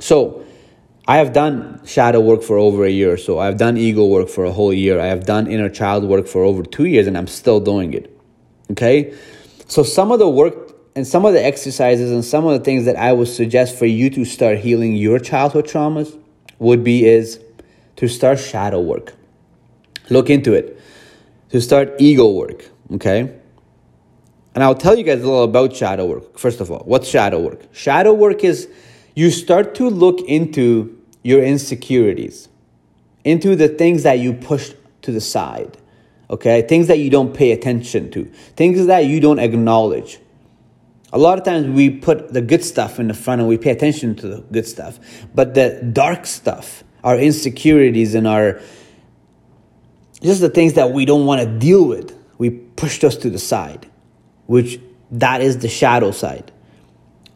So, 0.00 0.44
I 1.06 1.16
have 1.16 1.32
done 1.32 1.80
shadow 1.86 2.20
work 2.20 2.42
for 2.42 2.58
over 2.58 2.84
a 2.84 2.90
year 2.90 3.16
so. 3.16 3.38
I've 3.38 3.56
done 3.56 3.78
ego 3.78 4.04
work 4.04 4.28
for 4.28 4.44
a 4.44 4.52
whole 4.52 4.74
year. 4.74 5.00
I 5.00 5.06
have 5.06 5.24
done 5.24 5.46
inner 5.46 5.70
child 5.70 6.04
work 6.04 6.26
for 6.26 6.44
over 6.44 6.62
two 6.62 6.84
years 6.84 7.06
and 7.06 7.16
I'm 7.16 7.26
still 7.26 7.60
doing 7.60 7.94
it. 7.94 8.14
Okay? 8.72 9.16
So, 9.66 9.82
some 9.82 10.12
of 10.12 10.18
the 10.18 10.28
work 10.28 10.74
and 10.94 11.06
some 11.06 11.24
of 11.24 11.32
the 11.32 11.42
exercises 11.42 12.10
and 12.10 12.24
some 12.24 12.44
of 12.44 12.52
the 12.58 12.64
things 12.64 12.84
that 12.84 12.96
I 12.96 13.12
would 13.12 13.28
suggest 13.28 13.78
for 13.78 13.86
you 13.86 14.10
to 14.10 14.24
start 14.24 14.58
healing 14.58 14.96
your 14.96 15.18
childhood 15.18 15.66
traumas 15.66 16.18
would 16.58 16.84
be 16.84 17.06
is 17.06 17.40
to 17.96 18.08
start 18.08 18.38
shadow 18.38 18.80
work. 18.80 19.14
Look 20.10 20.28
into 20.28 20.52
it. 20.52 20.78
To 21.50 21.60
start 21.60 21.94
ego 21.98 22.30
work. 22.30 22.66
Okay? 22.92 23.37
And 24.58 24.64
I'll 24.64 24.74
tell 24.74 24.98
you 24.98 25.04
guys 25.04 25.22
a 25.22 25.24
little 25.24 25.44
about 25.44 25.76
shadow 25.76 26.04
work. 26.04 26.36
First 26.36 26.60
of 26.60 26.68
all, 26.68 26.80
what's 26.80 27.06
shadow 27.06 27.38
work? 27.38 27.72
Shadow 27.72 28.12
work 28.12 28.42
is 28.42 28.68
you 29.14 29.30
start 29.30 29.76
to 29.76 29.88
look 29.88 30.20
into 30.22 31.00
your 31.22 31.44
insecurities, 31.44 32.48
into 33.22 33.54
the 33.54 33.68
things 33.68 34.02
that 34.02 34.18
you 34.18 34.32
push 34.32 34.72
to 35.02 35.12
the 35.12 35.20
side, 35.20 35.78
okay? 36.28 36.62
Things 36.62 36.88
that 36.88 36.98
you 36.98 37.08
don't 37.08 37.32
pay 37.32 37.52
attention 37.52 38.10
to, 38.10 38.24
things 38.56 38.84
that 38.86 39.06
you 39.06 39.20
don't 39.20 39.38
acknowledge. 39.38 40.18
A 41.12 41.18
lot 41.18 41.38
of 41.38 41.44
times 41.44 41.68
we 41.68 41.88
put 41.88 42.32
the 42.32 42.40
good 42.40 42.64
stuff 42.64 42.98
in 42.98 43.06
the 43.06 43.14
front 43.14 43.40
and 43.40 43.48
we 43.48 43.58
pay 43.58 43.70
attention 43.70 44.16
to 44.16 44.26
the 44.26 44.40
good 44.40 44.66
stuff, 44.66 44.98
but 45.36 45.54
the 45.54 45.88
dark 45.92 46.26
stuff, 46.26 46.82
our 47.04 47.16
insecurities 47.16 48.16
and 48.16 48.26
our 48.26 48.60
just 50.20 50.40
the 50.40 50.50
things 50.50 50.72
that 50.72 50.90
we 50.90 51.04
don't 51.04 51.26
want 51.26 51.42
to 51.42 51.58
deal 51.60 51.84
with, 51.84 52.18
we 52.38 52.50
push 52.50 52.98
those 52.98 53.16
to 53.18 53.30
the 53.30 53.38
side, 53.38 53.88
which 54.48 54.80
that 55.10 55.42
is 55.42 55.58
the 55.58 55.68
shadow 55.68 56.10
side. 56.10 56.50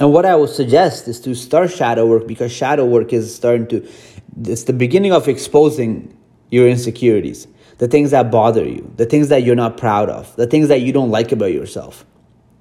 And 0.01 0.13
what 0.13 0.25
I 0.25 0.35
would 0.35 0.49
suggest 0.49 1.07
is 1.09 1.21
to 1.21 1.35
start 1.35 1.71
shadow 1.71 2.07
work 2.07 2.27
because 2.27 2.51
shadow 2.51 2.87
work 2.87 3.13
is 3.13 3.35
starting 3.35 3.67
to, 3.69 3.87
it's 4.45 4.65
the 4.65 4.73
beginning 4.73 5.13
of 5.13 5.29
exposing 5.29 6.17
your 6.51 6.67
insecurities, 6.67 7.47
the 7.77 7.87
things 7.87 8.13
that 8.13 8.31
bother 8.31 8.65
you, 8.65 8.91
the 8.97 9.05
things 9.05 9.29
that 9.29 9.43
you're 9.43 9.55
not 9.55 9.77
proud 9.77 10.09
of, 10.09 10.35
the 10.37 10.47
things 10.47 10.69
that 10.69 10.81
you 10.81 10.91
don't 10.91 11.11
like 11.11 11.33
about 11.33 11.53
yourself. 11.53 12.07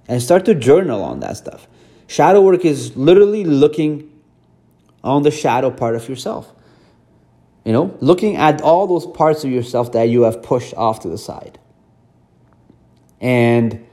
And 0.09 0.21
start 0.21 0.43
to 0.45 0.53
journal 0.53 1.01
on 1.01 1.21
that 1.21 1.37
stuff. 1.37 1.65
Shadow 2.07 2.41
work 2.41 2.65
is 2.65 2.95
literally 2.97 3.45
looking 3.45 4.11
on 5.01 5.23
the 5.23 5.31
shadow 5.31 5.71
part 5.71 5.95
of 5.95 6.09
yourself. 6.09 6.53
You 7.63 7.71
know, 7.71 7.97
looking 8.01 8.35
at 8.35 8.61
all 8.61 8.85
those 8.85 9.07
parts 9.07 9.45
of 9.45 9.51
yourself 9.51 9.93
that 9.93 10.09
you 10.09 10.23
have 10.23 10.43
pushed 10.43 10.73
off 10.73 10.99
to 11.01 11.09
the 11.09 11.17
side. 11.17 11.57
And 13.21 13.87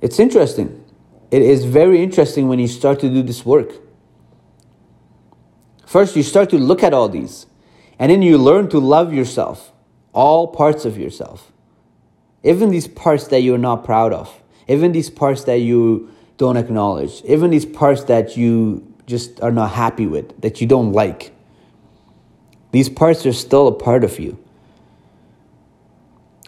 it's 0.00 0.18
interesting 0.18 0.80
it 1.30 1.42
is 1.42 1.64
very 1.64 2.02
interesting 2.02 2.48
when 2.48 2.58
you 2.58 2.66
start 2.66 3.00
to 3.00 3.08
do 3.08 3.22
this 3.22 3.46
work. 3.46 3.72
First, 5.86 6.16
you 6.16 6.22
start 6.22 6.50
to 6.50 6.58
look 6.58 6.82
at 6.82 6.92
all 6.92 7.08
these, 7.08 7.46
and 7.98 8.10
then 8.10 8.22
you 8.22 8.36
learn 8.36 8.68
to 8.70 8.78
love 8.78 9.12
yourself, 9.12 9.72
all 10.12 10.48
parts 10.48 10.84
of 10.84 10.98
yourself. 10.98 11.52
Even 12.42 12.70
these 12.70 12.88
parts 12.88 13.28
that 13.28 13.40
you're 13.40 13.58
not 13.58 13.84
proud 13.84 14.12
of, 14.12 14.42
even 14.66 14.92
these 14.92 15.10
parts 15.10 15.44
that 15.44 15.56
you 15.56 16.10
don't 16.36 16.56
acknowledge, 16.56 17.22
even 17.24 17.50
these 17.50 17.66
parts 17.66 18.04
that 18.04 18.36
you 18.36 18.86
just 19.06 19.40
are 19.40 19.52
not 19.52 19.72
happy 19.72 20.06
with, 20.06 20.40
that 20.40 20.60
you 20.60 20.66
don't 20.66 20.92
like. 20.92 21.32
These 22.72 22.88
parts 22.88 23.26
are 23.26 23.32
still 23.32 23.68
a 23.68 23.72
part 23.72 24.04
of 24.04 24.18
you. 24.18 24.38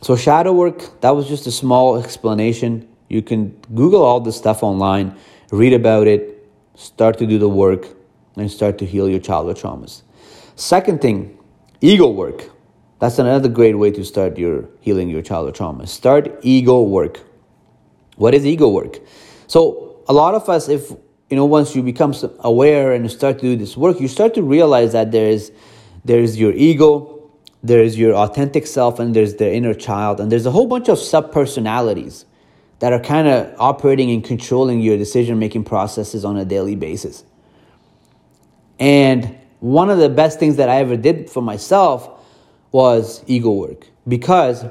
So, 0.03 0.17
shadow 0.17 0.53
work, 0.53 1.01
that 1.01 1.11
was 1.11 1.29
just 1.29 1.47
a 1.47 1.53
small 1.53 2.03
explanation. 2.03 2.89
You 3.13 3.21
can 3.21 3.51
Google 3.75 4.03
all 4.03 4.21
this 4.21 4.39
stuff 4.39 4.63
online, 4.63 5.15
read 5.51 5.75
about 5.75 6.07
it, 6.07 6.49
start 6.75 7.19
to 7.19 7.27
do 7.27 7.39
the 7.39 7.49
work, 7.49 7.87
and 8.37 8.51
start 8.51 8.79
to 8.79 8.87
heal 8.87 9.07
your 9.07 9.21
childhood 9.21 9.59
traumas. 9.59 10.01
Second 10.57 11.03
thing, 11.03 11.39
ego 11.83 12.09
work. 12.09 12.49
That's 13.01 13.19
another 13.19 13.51
great 13.51 13.77
way 13.77 13.91
to 13.91 14.03
start 14.03 14.39
your 14.39 14.71
healing 14.81 15.11
your 15.11 15.21
childhood 15.21 15.57
trauma. 15.57 15.87
Start 15.87 16.39
ego 16.41 16.81
work. 16.81 17.21
What 18.17 18.33
is 18.33 18.47
ego 18.47 18.71
work? 18.71 19.01
So 19.47 20.03
a 20.09 20.15
lot 20.15 20.35
of 20.35 20.49
us, 20.49 20.71
if 20.71 20.91
you 21.29 21.37
know, 21.37 21.45
once 21.45 21.77
you 21.77 21.83
become 21.83 22.15
aware 22.39 22.93
and 22.93 23.11
start 23.11 23.41
to 23.41 23.43
do 23.43 23.57
this 23.57 23.77
work, 23.77 24.01
you 24.01 24.09
start 24.09 24.33
to 24.35 24.43
realize 24.43 24.93
that 24.93 25.13
there 25.13 25.29
is 25.29 25.53
there 26.03 26.21
is 26.21 26.41
your 26.41 26.53
ego, 26.53 27.31
there 27.63 27.83
is 27.83 27.99
your 27.99 28.15
authentic 28.15 28.67
self, 28.67 28.99
and 28.99 29.15
there's 29.15 29.35
the 29.35 29.53
inner 29.53 29.75
child, 29.75 30.19
and 30.19 30.33
there's 30.33 30.47
a 30.47 30.51
whole 30.51 30.67
bunch 30.67 30.89
of 30.89 30.99
sub 30.99 31.31
personalities 31.31 32.25
that 32.83 32.93
are 32.93 32.99
kind 32.99 33.29
of 33.29 33.55
operating 33.61 34.11
and 34.11 34.25
controlling 34.25 34.81
your 34.81 34.99
decision 34.99 35.39
making 35.39 35.63
processes 35.63 36.25
on 36.25 36.37
a 36.37 36.45
daily 36.45 36.75
basis. 36.75 37.23
And 38.81 39.39
one 39.61 39.89
of 39.89 39.99
the 39.99 40.09
best 40.09 40.41
things 40.41 40.57
that 40.57 40.69
I 40.69 40.79
ever 40.79 40.97
did 40.97 41.31
for 41.31 41.41
myself 41.41 42.11
was 42.73 43.23
ego 43.29 43.53
work 43.53 43.87
because 44.09 44.65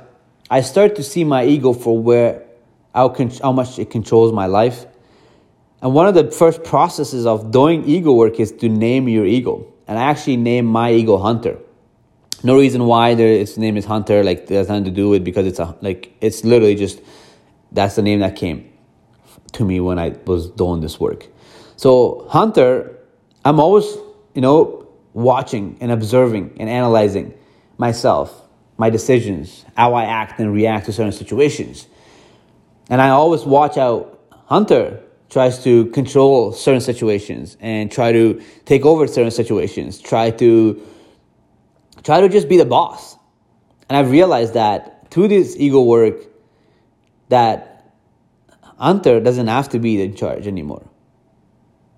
I 0.49 0.59
started 0.59 0.97
to 0.97 1.03
see 1.03 1.23
my 1.23 1.45
ego 1.45 1.71
for 1.71 1.97
where 1.97 2.43
how, 2.93 3.15
how 3.41 3.53
much 3.53 3.79
it 3.79 3.89
controls 3.89 4.33
my 4.33 4.45
life. 4.45 4.85
And 5.81 5.93
one 5.93 6.05
of 6.05 6.13
the 6.13 6.29
first 6.31 6.65
processes 6.65 7.25
of 7.25 7.49
doing 7.51 7.85
ego 7.85 8.11
work 8.11 8.41
is 8.41 8.51
to 8.51 8.67
name 8.67 9.07
your 9.07 9.25
ego. 9.25 9.71
And 9.87 9.97
I 9.97 10.03
actually 10.03 10.35
named 10.35 10.67
my 10.67 10.91
ego 10.91 11.17
Hunter. 11.17 11.57
No 12.43 12.57
reason 12.57 12.87
why 12.87 13.15
there, 13.15 13.31
its 13.31 13.55
name 13.55 13.77
is 13.77 13.85
Hunter, 13.85 14.21
like 14.21 14.47
there's 14.47 14.67
nothing 14.67 14.83
to 14.83 14.91
do 14.91 15.07
with 15.07 15.23
because 15.23 15.47
it's 15.47 15.59
a 15.59 15.77
like 15.79 16.13
it's 16.19 16.43
literally 16.43 16.75
just 16.75 16.99
that's 17.71 17.95
the 17.95 18.01
name 18.01 18.19
that 18.19 18.35
came 18.35 18.71
to 19.53 19.65
me 19.65 19.79
when 19.79 19.99
I 19.99 20.09
was 20.25 20.49
doing 20.49 20.81
this 20.81 20.99
work. 20.99 21.27
So, 21.75 22.25
Hunter, 22.29 22.97
I'm 23.43 23.59
always, 23.59 23.85
you 24.33 24.41
know, 24.41 24.87
watching 25.13 25.77
and 25.81 25.91
observing 25.91 26.55
and 26.59 26.69
analyzing 26.69 27.33
myself, 27.77 28.47
my 28.77 28.89
decisions, 28.89 29.65
how 29.75 29.93
I 29.93 30.05
act 30.05 30.39
and 30.39 30.53
react 30.53 30.85
to 30.85 30.93
certain 30.93 31.11
situations. 31.11 31.87
And 32.89 33.01
I 33.01 33.09
always 33.09 33.43
watch 33.43 33.77
out 33.77 34.19
Hunter 34.45 35.01
tries 35.29 35.63
to 35.63 35.85
control 35.87 36.51
certain 36.51 36.81
situations 36.81 37.55
and 37.61 37.89
try 37.89 38.11
to 38.11 38.41
take 38.65 38.85
over 38.85 39.07
certain 39.07 39.31
situations, 39.31 39.99
try 39.99 40.29
to 40.29 40.81
try 42.03 42.19
to 42.19 42.27
just 42.27 42.49
be 42.49 42.57
the 42.57 42.65
boss. 42.65 43.15
And 43.87 43.97
I've 43.97 44.11
realized 44.11 44.53
that 44.55 45.09
through 45.09 45.29
this 45.29 45.55
ego 45.57 45.81
work, 45.81 46.15
that 47.31 47.85
Hunter 48.77 49.19
doesn't 49.19 49.47
have 49.47 49.69
to 49.69 49.79
be 49.79 50.01
in 50.01 50.15
charge 50.15 50.47
anymore 50.47 50.85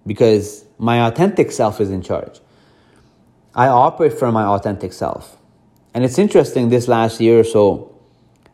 because 0.06 0.66
my 0.78 1.08
authentic 1.08 1.52
self 1.52 1.82
is 1.82 1.90
in 1.90 2.02
charge. 2.02 2.40
I 3.56 3.68
operate 3.68 4.14
from 4.14 4.34
my 4.34 4.44
authentic 4.44 4.94
self. 4.94 5.38
And 5.94 6.04
it's 6.04 6.18
interesting 6.18 6.70
this 6.70 6.88
last 6.88 7.20
year 7.20 7.40
or 7.40 7.44
so, 7.44 7.96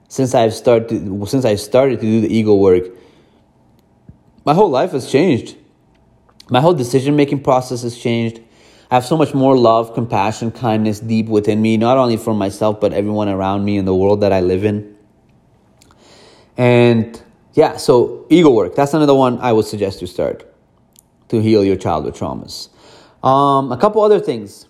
since 0.08 0.34
I've 0.34 0.54
started 0.54 1.28
since 1.28 1.46
I 1.46 1.56
started 1.56 2.00
to 2.02 2.06
do 2.06 2.22
the 2.22 2.34
ego 2.34 2.56
work, 2.56 2.84
my 4.46 4.54
whole 4.54 4.70
life 4.70 4.92
has 4.92 5.12
changed. 5.12 5.58
My 6.50 6.62
whole 6.62 6.74
decision 6.74 7.16
making 7.16 7.44
process 7.44 7.84
has 7.84 7.98
changed. 7.98 8.42
I 8.92 8.96
have 8.96 9.06
so 9.06 9.18
much 9.18 9.34
more 9.34 9.56
love, 9.56 9.94
compassion, 9.94 10.52
kindness 10.52 11.00
deep 11.00 11.28
within 11.28 11.62
me, 11.62 11.78
not 11.78 11.98
only 11.98 12.18
for 12.18 12.34
myself, 12.34 12.80
but 12.80 12.94
everyone 12.94 13.30
around 13.30 13.66
me 13.66 13.78
in 13.78 13.86
the 13.86 13.94
world 13.94 14.22
that 14.22 14.34
I 14.34 14.42
live 14.42 14.64
in. 14.66 14.96
And 16.60 17.24
yeah, 17.54 17.78
so 17.78 18.28
ego 18.30 18.50
work, 18.50 18.76
that's 18.76 18.94
another 18.94 19.16
one 19.16 19.40
I 19.40 19.54
would 19.54 19.64
suggest 19.64 20.02
you 20.02 20.08
start 20.08 20.46
to 21.30 21.42
heal 21.42 21.64
your 21.64 21.78
childhood 21.78 22.16
traumas. 22.16 22.68
Um, 23.24 23.72
a 23.72 23.78
couple 23.78 24.02
other 24.02 24.20
things 24.20 24.68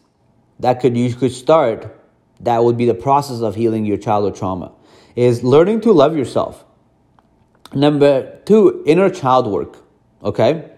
that 0.59 0.81
could 0.81 0.95
you 0.95 1.11
could 1.15 1.31
start 1.31 1.99
that 2.41 2.63
would 2.63 2.77
be 2.77 2.85
the 2.85 2.93
process 2.93 3.41
of 3.41 3.55
healing 3.55 3.85
your 3.85 3.97
childhood 3.97 4.35
trauma 4.35 4.71
is 5.15 5.43
learning 5.43 5.81
to 5.81 5.91
love 5.91 6.15
yourself. 6.15 6.63
Number 7.73 8.39
two, 8.45 8.83
inner 8.85 9.09
child 9.09 9.47
work. 9.47 9.77
Okay? 10.23 10.69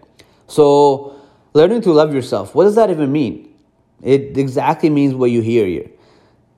So, 0.47 1.19
learning 1.53 1.81
to 1.81 1.91
love 1.91 2.13
yourself. 2.13 2.55
What 2.55 2.63
does 2.63 2.75
that 2.75 2.89
even 2.89 3.11
mean? 3.11 3.53
It 4.01 4.37
exactly 4.37 4.89
means 4.89 5.13
what 5.13 5.29
you 5.29 5.41
hear 5.41 5.65
here. 5.65 5.89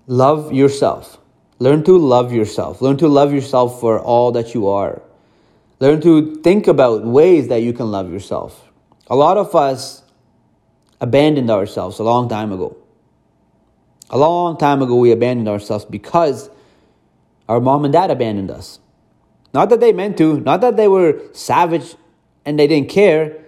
Love 0.05 0.53
yourself. 0.53 1.17
Learn 1.59 1.83
to 1.83 1.97
love 1.97 2.33
yourself. 2.33 2.81
Learn 2.81 2.97
to 2.97 3.07
love 3.07 3.33
yourself 3.33 3.79
for 3.79 3.99
all 3.99 4.31
that 4.31 4.53
you 4.53 4.67
are. 4.67 5.01
Learn 5.79 6.01
to 6.01 6.35
think 6.37 6.67
about 6.67 7.05
ways 7.05 7.47
that 7.49 7.61
you 7.61 7.73
can 7.73 7.91
love 7.91 8.11
yourself. 8.11 8.69
A 9.07 9.15
lot 9.15 9.37
of 9.37 9.53
us 9.55 10.03
abandoned 11.01 11.49
ourselves 11.49 11.99
a 11.99 12.03
long 12.03 12.29
time 12.29 12.51
ago. 12.51 12.77
A 14.09 14.17
long 14.17 14.57
time 14.57 14.81
ago, 14.81 14.95
we 14.95 15.11
abandoned 15.11 15.49
ourselves 15.49 15.85
because 15.85 16.49
our 17.49 17.59
mom 17.59 17.83
and 17.83 17.93
dad 17.93 18.11
abandoned 18.11 18.51
us. 18.51 18.79
Not 19.53 19.69
that 19.69 19.79
they 19.79 19.91
meant 19.91 20.17
to, 20.17 20.39
not 20.39 20.61
that 20.61 20.77
they 20.77 20.87
were 20.87 21.21
savage 21.33 21.95
and 22.45 22.57
they 22.57 22.67
didn't 22.67 22.89
care, 22.89 23.43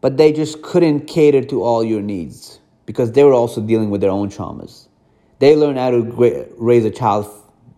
but 0.00 0.16
they 0.16 0.32
just 0.32 0.62
couldn't 0.62 1.06
cater 1.06 1.42
to 1.42 1.62
all 1.62 1.82
your 1.82 2.02
needs 2.02 2.60
because 2.86 3.12
they 3.12 3.24
were 3.24 3.32
also 3.32 3.60
dealing 3.60 3.90
with 3.90 4.00
their 4.00 4.10
own 4.10 4.30
traumas. 4.30 4.88
They 5.38 5.56
learn 5.56 5.76
how 5.76 5.90
to 5.90 6.54
raise 6.56 6.84
a 6.84 6.90
child 6.90 7.28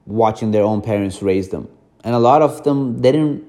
watching 0.07 0.53
their 0.53 0.63
own 0.63 0.83
parents 0.83 1.23
raise 1.23 1.49
them. 1.49 1.69
And 2.05 2.15
a 2.15 2.19
lot 2.19 2.43
of 2.43 2.63
them, 2.65 3.01
they 3.03 3.13
didn't, 3.13 3.45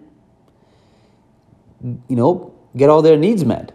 you 1.82 2.16
know, 2.16 2.54
get 2.76 2.90
all 2.90 3.02
their 3.02 3.18
needs 3.18 3.46
met. 3.46 3.72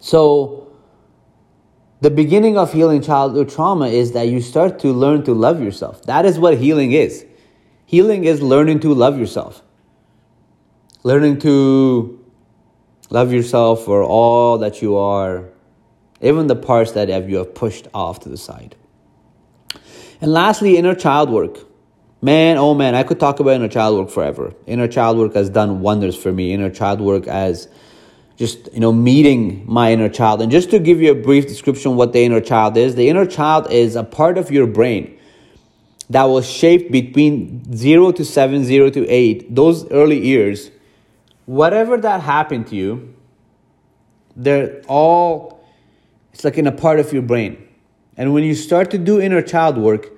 So, 0.00 0.72
the 2.00 2.10
beginning 2.10 2.58
of 2.58 2.72
healing 2.72 3.00
childhood 3.00 3.48
trauma 3.48 3.86
is 3.86 4.12
that 4.12 4.26
you 4.26 4.40
start 4.40 4.80
to 4.80 4.92
learn 4.92 5.22
to 5.24 5.34
love 5.34 5.62
yourself. 5.62 6.02
That 6.02 6.26
is 6.26 6.36
what 6.36 6.58
healing 6.58 6.90
is. 6.90 7.24
Healing 7.86 8.24
is 8.24 8.42
learning 8.42 8.80
to 8.80 8.92
love 8.92 9.18
yourself. 9.18 9.62
Learning 11.04 11.38
to 11.40 12.18
love 13.10 13.32
yourself 13.32 13.84
for 13.84 14.02
all 14.02 14.58
that 14.58 14.82
you 14.82 14.96
are, 14.96 15.50
even 16.20 16.48
the 16.48 16.56
parts 16.56 16.92
that 16.92 17.08
you 17.28 17.36
have 17.36 17.54
pushed 17.54 17.86
off 17.94 18.18
to 18.20 18.28
the 18.28 18.36
side. 18.36 18.74
And 20.22 20.32
lastly, 20.32 20.76
inner 20.76 20.94
child 20.94 21.30
work. 21.30 21.58
Man, 22.22 22.56
oh 22.56 22.74
man, 22.74 22.94
I 22.94 23.02
could 23.02 23.18
talk 23.18 23.40
about 23.40 23.54
inner 23.54 23.66
child 23.66 23.98
work 23.98 24.08
forever. 24.08 24.54
Inner 24.66 24.86
child 24.86 25.18
work 25.18 25.34
has 25.34 25.50
done 25.50 25.80
wonders 25.80 26.16
for 26.16 26.32
me. 26.32 26.54
Inner 26.54 26.70
child 26.70 27.00
work 27.00 27.26
has 27.26 27.66
just 28.36 28.72
you 28.72 28.80
know 28.80 28.92
meeting 28.92 29.64
my 29.66 29.92
inner 29.92 30.08
child 30.08 30.40
and 30.40 30.50
just 30.50 30.70
to 30.70 30.78
give 30.78 31.00
you 31.00 31.10
a 31.12 31.14
brief 31.14 31.46
description 31.46 31.96
what 31.96 32.12
the 32.12 32.22
inner 32.22 32.40
child 32.40 32.76
is 32.76 32.94
the 32.94 33.08
inner 33.08 33.26
child 33.26 33.70
is 33.70 33.94
a 33.94 34.02
part 34.02 34.38
of 34.38 34.50
your 34.50 34.66
brain 34.66 35.18
that 36.08 36.24
was 36.24 36.48
shaped 36.48 36.90
between 36.90 37.62
0 37.74 38.12
to 38.12 38.24
7 38.24 38.64
0 38.64 38.90
to 38.90 39.06
8 39.06 39.54
those 39.54 39.88
early 39.90 40.18
years 40.24 40.70
whatever 41.44 41.98
that 41.98 42.22
happened 42.22 42.66
to 42.66 42.74
you 42.74 43.14
they're 44.34 44.80
all 44.88 45.62
it's 46.32 46.42
like 46.42 46.56
in 46.56 46.66
a 46.66 46.72
part 46.72 46.98
of 46.98 47.12
your 47.12 47.22
brain 47.22 47.68
and 48.16 48.32
when 48.32 48.44
you 48.44 48.54
start 48.54 48.90
to 48.90 48.98
do 48.98 49.20
inner 49.20 49.42
child 49.42 49.76
work 49.76 50.10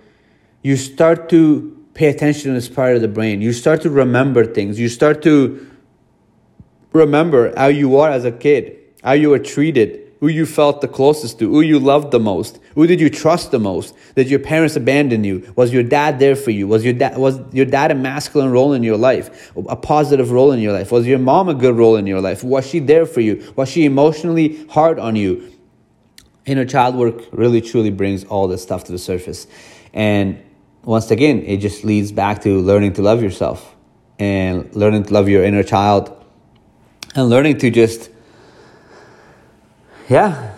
you 0.63 0.77
start 0.77 1.29
to 1.29 1.71
pay 1.95 2.09
attention 2.09 2.51
to 2.51 2.55
this 2.55 2.69
part 2.69 2.97
of 2.97 3.03
the 3.03 3.09
brain 3.09 3.41
you 3.41 3.53
start 3.53 3.83
to 3.83 3.91
remember 3.91 4.45
things 4.45 4.79
you 4.79 4.89
start 4.89 5.23
to 5.23 5.71
remember 6.95 7.53
how 7.57 7.67
you 7.67 7.91
were 7.91 8.09
as 8.09 8.25
a 8.25 8.33
kid, 8.33 8.79
how 9.03 9.13
you 9.13 9.29
were 9.29 9.39
treated, 9.39 10.01
who 10.21 10.29
you 10.29 10.47
felt 10.47 10.81
the 10.81 10.89
closest 10.89 11.39
to, 11.41 11.51
who 11.51 11.61
you 11.61 11.79
loved 11.79 12.11
the 12.13 12.21
most, 12.21 12.59
who 12.75 12.87
did 12.87 13.01
you 13.01 13.11
trust 13.11 13.51
the 13.51 13.59
most? 13.59 13.95
Did 14.15 14.31
your 14.31 14.39
parents 14.39 14.77
abandon 14.77 15.25
you? 15.25 15.53
Was 15.57 15.73
your 15.73 15.83
dad 15.83 16.19
there 16.19 16.37
for 16.37 16.51
you? 16.51 16.67
Was 16.67 16.85
your 16.85 16.95
dad 16.95 17.19
was 17.19 17.41
your 17.53 17.67
dad 17.67 17.91
a 17.91 17.95
masculine 17.95 18.51
role 18.51 18.73
in 18.73 18.83
your 18.83 18.97
life, 18.97 19.53
a 19.69 19.77
positive 19.77 20.31
role 20.31 20.53
in 20.53 20.61
your 20.61 20.73
life? 20.73 20.91
Was 20.91 21.07
your 21.07 21.19
mom 21.19 21.49
a 21.49 21.55
good 21.55 21.77
role 21.77 21.97
in 21.97 22.07
your 22.07 22.21
life? 22.21 22.43
Was 22.43 22.67
she 22.67 22.79
there 22.79 23.05
for 23.05 23.21
you? 23.21 23.53
Was 23.57 23.69
she 23.69 23.85
emotionally 23.85 24.65
hard 24.69 24.99
on 24.99 25.17
you? 25.17 25.54
Inner 26.47 26.65
child 26.65 26.95
work 26.95 27.23
really 27.33 27.61
truly 27.61 27.91
brings 27.91 28.25
all 28.25 28.49
this 28.49 28.63
stuff 28.63 28.85
to 28.85 28.93
the 28.93 28.99
surface. 28.99 29.47
And 29.93 30.43
once 30.83 31.11
again, 31.11 31.43
it 31.43 31.59
just 31.59 31.85
leads 31.85 32.13
back 32.13 32.43
to 32.43 32.61
learning 32.61 32.95
to 32.95 33.03
love 33.03 33.23
yourself 33.23 33.75
and 34.19 34.75
learning 34.75 35.05
to 35.05 35.15
love 35.15 35.29
your 35.29 35.43
inner 35.43 35.63
child 35.63 36.13
and 37.15 37.29
learning 37.29 37.59
to 37.59 37.71
just 37.71 38.11
yeah 40.09 40.55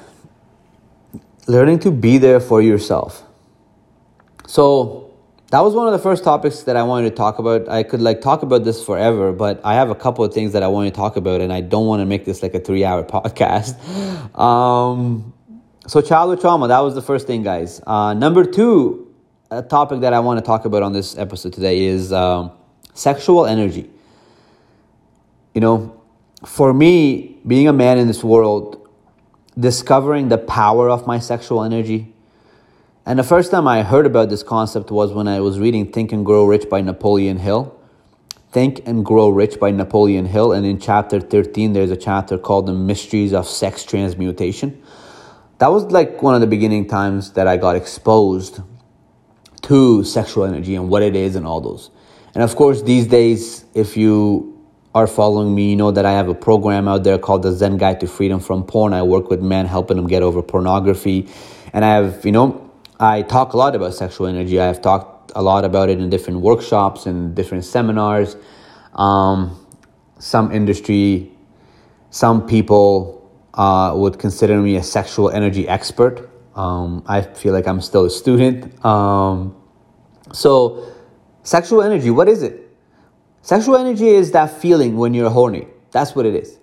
learning 1.46 1.78
to 1.78 1.90
be 1.90 2.18
there 2.18 2.40
for 2.40 2.60
yourself. 2.60 3.22
So 4.46 5.14
that 5.50 5.60
was 5.60 5.74
one 5.74 5.86
of 5.86 5.92
the 5.92 5.98
first 6.00 6.24
topics 6.24 6.64
that 6.64 6.76
i 6.76 6.82
wanted 6.82 7.10
to 7.10 7.14
talk 7.14 7.38
about. 7.38 7.68
I 7.68 7.84
could 7.84 8.00
like 8.00 8.20
talk 8.20 8.42
about 8.42 8.64
this 8.64 8.84
forever 8.84 9.32
but 9.32 9.60
i 9.64 9.74
have 9.74 9.90
a 9.90 9.94
couple 9.94 10.24
of 10.24 10.34
things 10.34 10.52
that 10.54 10.64
i 10.64 10.66
want 10.66 10.92
to 10.92 10.96
talk 10.96 11.16
about 11.16 11.40
and 11.40 11.52
i 11.52 11.60
don't 11.60 11.86
want 11.86 12.00
to 12.00 12.06
make 12.06 12.24
this 12.24 12.42
like 12.42 12.54
a 12.54 12.60
three 12.60 12.84
hour 12.84 13.04
podcast. 13.16 13.76
Um, 14.36 15.32
so 15.86 16.00
childhood 16.00 16.40
trauma 16.40 16.68
that 16.68 16.80
was 16.80 16.94
the 16.94 17.02
first 17.02 17.26
thing 17.26 17.42
guys 17.42 17.80
uh, 17.86 18.14
number 18.14 18.44
two 18.44 19.14
a 19.50 19.62
topic 19.62 20.00
that 20.00 20.12
i 20.12 20.20
want 20.20 20.38
to 20.38 20.44
talk 20.44 20.64
about 20.64 20.82
on 20.82 20.92
this 20.92 21.16
episode 21.18 21.52
today 21.52 21.84
is 21.84 22.12
um, 22.12 22.50
sexual 22.94 23.46
energy 23.46 23.90
you 25.54 25.60
know 25.60 25.96
for 26.44 26.74
me, 26.74 27.38
being 27.46 27.68
a 27.68 27.72
man 27.72 27.98
in 27.98 28.06
this 28.06 28.22
world, 28.22 28.88
discovering 29.58 30.28
the 30.28 30.38
power 30.38 30.90
of 30.90 31.06
my 31.06 31.18
sexual 31.18 31.62
energy. 31.62 32.12
And 33.06 33.18
the 33.18 33.24
first 33.24 33.50
time 33.50 33.66
I 33.66 33.82
heard 33.82 34.06
about 34.06 34.28
this 34.28 34.42
concept 34.42 34.90
was 34.90 35.12
when 35.12 35.28
I 35.28 35.40
was 35.40 35.58
reading 35.58 35.92
Think 35.92 36.12
and 36.12 36.24
Grow 36.24 36.44
Rich 36.44 36.68
by 36.68 36.80
Napoleon 36.80 37.38
Hill. 37.38 37.72
Think 38.50 38.86
and 38.86 39.04
Grow 39.04 39.28
Rich 39.28 39.58
by 39.60 39.70
Napoleon 39.70 40.26
Hill. 40.26 40.52
And 40.52 40.66
in 40.66 40.78
chapter 40.78 41.20
13, 41.20 41.72
there's 41.72 41.90
a 41.90 41.96
chapter 41.96 42.36
called 42.36 42.66
The 42.66 42.72
Mysteries 42.72 43.32
of 43.32 43.46
Sex 43.46 43.84
Transmutation. 43.84 44.82
That 45.58 45.68
was 45.68 45.84
like 45.84 46.22
one 46.22 46.34
of 46.34 46.40
the 46.40 46.46
beginning 46.46 46.86
times 46.86 47.32
that 47.32 47.46
I 47.46 47.56
got 47.56 47.76
exposed 47.76 48.60
to 49.62 50.04
sexual 50.04 50.44
energy 50.44 50.74
and 50.74 50.88
what 50.88 51.02
it 51.02 51.16
is 51.16 51.34
and 51.34 51.46
all 51.46 51.60
those. 51.60 51.90
And 52.34 52.42
of 52.42 52.54
course, 52.54 52.82
these 52.82 53.06
days, 53.06 53.64
if 53.74 53.96
you 53.96 54.62
are 54.94 55.06
following 55.06 55.54
me, 55.54 55.70
you 55.70 55.76
know 55.76 55.90
that 55.90 56.04
I 56.04 56.12
have 56.12 56.28
a 56.28 56.34
program 56.34 56.88
out 56.88 57.04
there 57.04 57.18
called 57.18 57.42
the 57.42 57.52
Zen 57.52 57.78
Guide 57.78 58.00
to 58.00 58.06
Freedom 58.06 58.38
from 58.38 58.64
Porn. 58.64 58.92
I 58.92 59.02
work 59.02 59.30
with 59.30 59.40
men, 59.40 59.66
helping 59.66 59.96
them 59.96 60.06
get 60.06 60.22
over 60.22 60.42
pornography. 60.42 61.28
And 61.72 61.84
I 61.84 61.94
have, 61.94 62.24
you 62.24 62.32
know, 62.32 62.70
I 63.00 63.22
talk 63.22 63.54
a 63.54 63.56
lot 63.56 63.74
about 63.74 63.94
sexual 63.94 64.26
energy. 64.26 64.60
I 64.60 64.66
have 64.66 64.82
talked 64.82 65.32
a 65.34 65.42
lot 65.42 65.64
about 65.64 65.88
it 65.88 65.98
in 65.98 66.10
different 66.10 66.40
workshops 66.40 67.06
and 67.06 67.34
different 67.34 67.64
seminars. 67.64 68.36
Um, 68.94 69.66
some 70.18 70.52
industry, 70.52 71.30
some 72.10 72.46
people 72.46 73.25
uh, 73.56 73.92
would 73.96 74.18
consider 74.18 74.60
me 74.60 74.76
a 74.76 74.82
sexual 74.82 75.30
energy 75.30 75.66
expert. 75.66 76.30
Um, 76.54 77.02
I 77.06 77.22
feel 77.22 77.52
like 77.52 77.66
I'm 77.66 77.80
still 77.80 78.04
a 78.04 78.10
student. 78.10 78.84
Um, 78.84 79.56
so, 80.32 80.92
sexual 81.42 81.82
energy, 81.82 82.10
what 82.10 82.28
is 82.28 82.42
it? 82.42 82.62
Sexual 83.42 83.76
energy 83.76 84.08
is 84.08 84.32
that 84.32 84.60
feeling 84.60 84.96
when 84.96 85.14
you're 85.14 85.30
horny. 85.30 85.66
That's 85.92 86.14
what 86.14 86.26
it 86.26 86.34
is. 86.34 86.58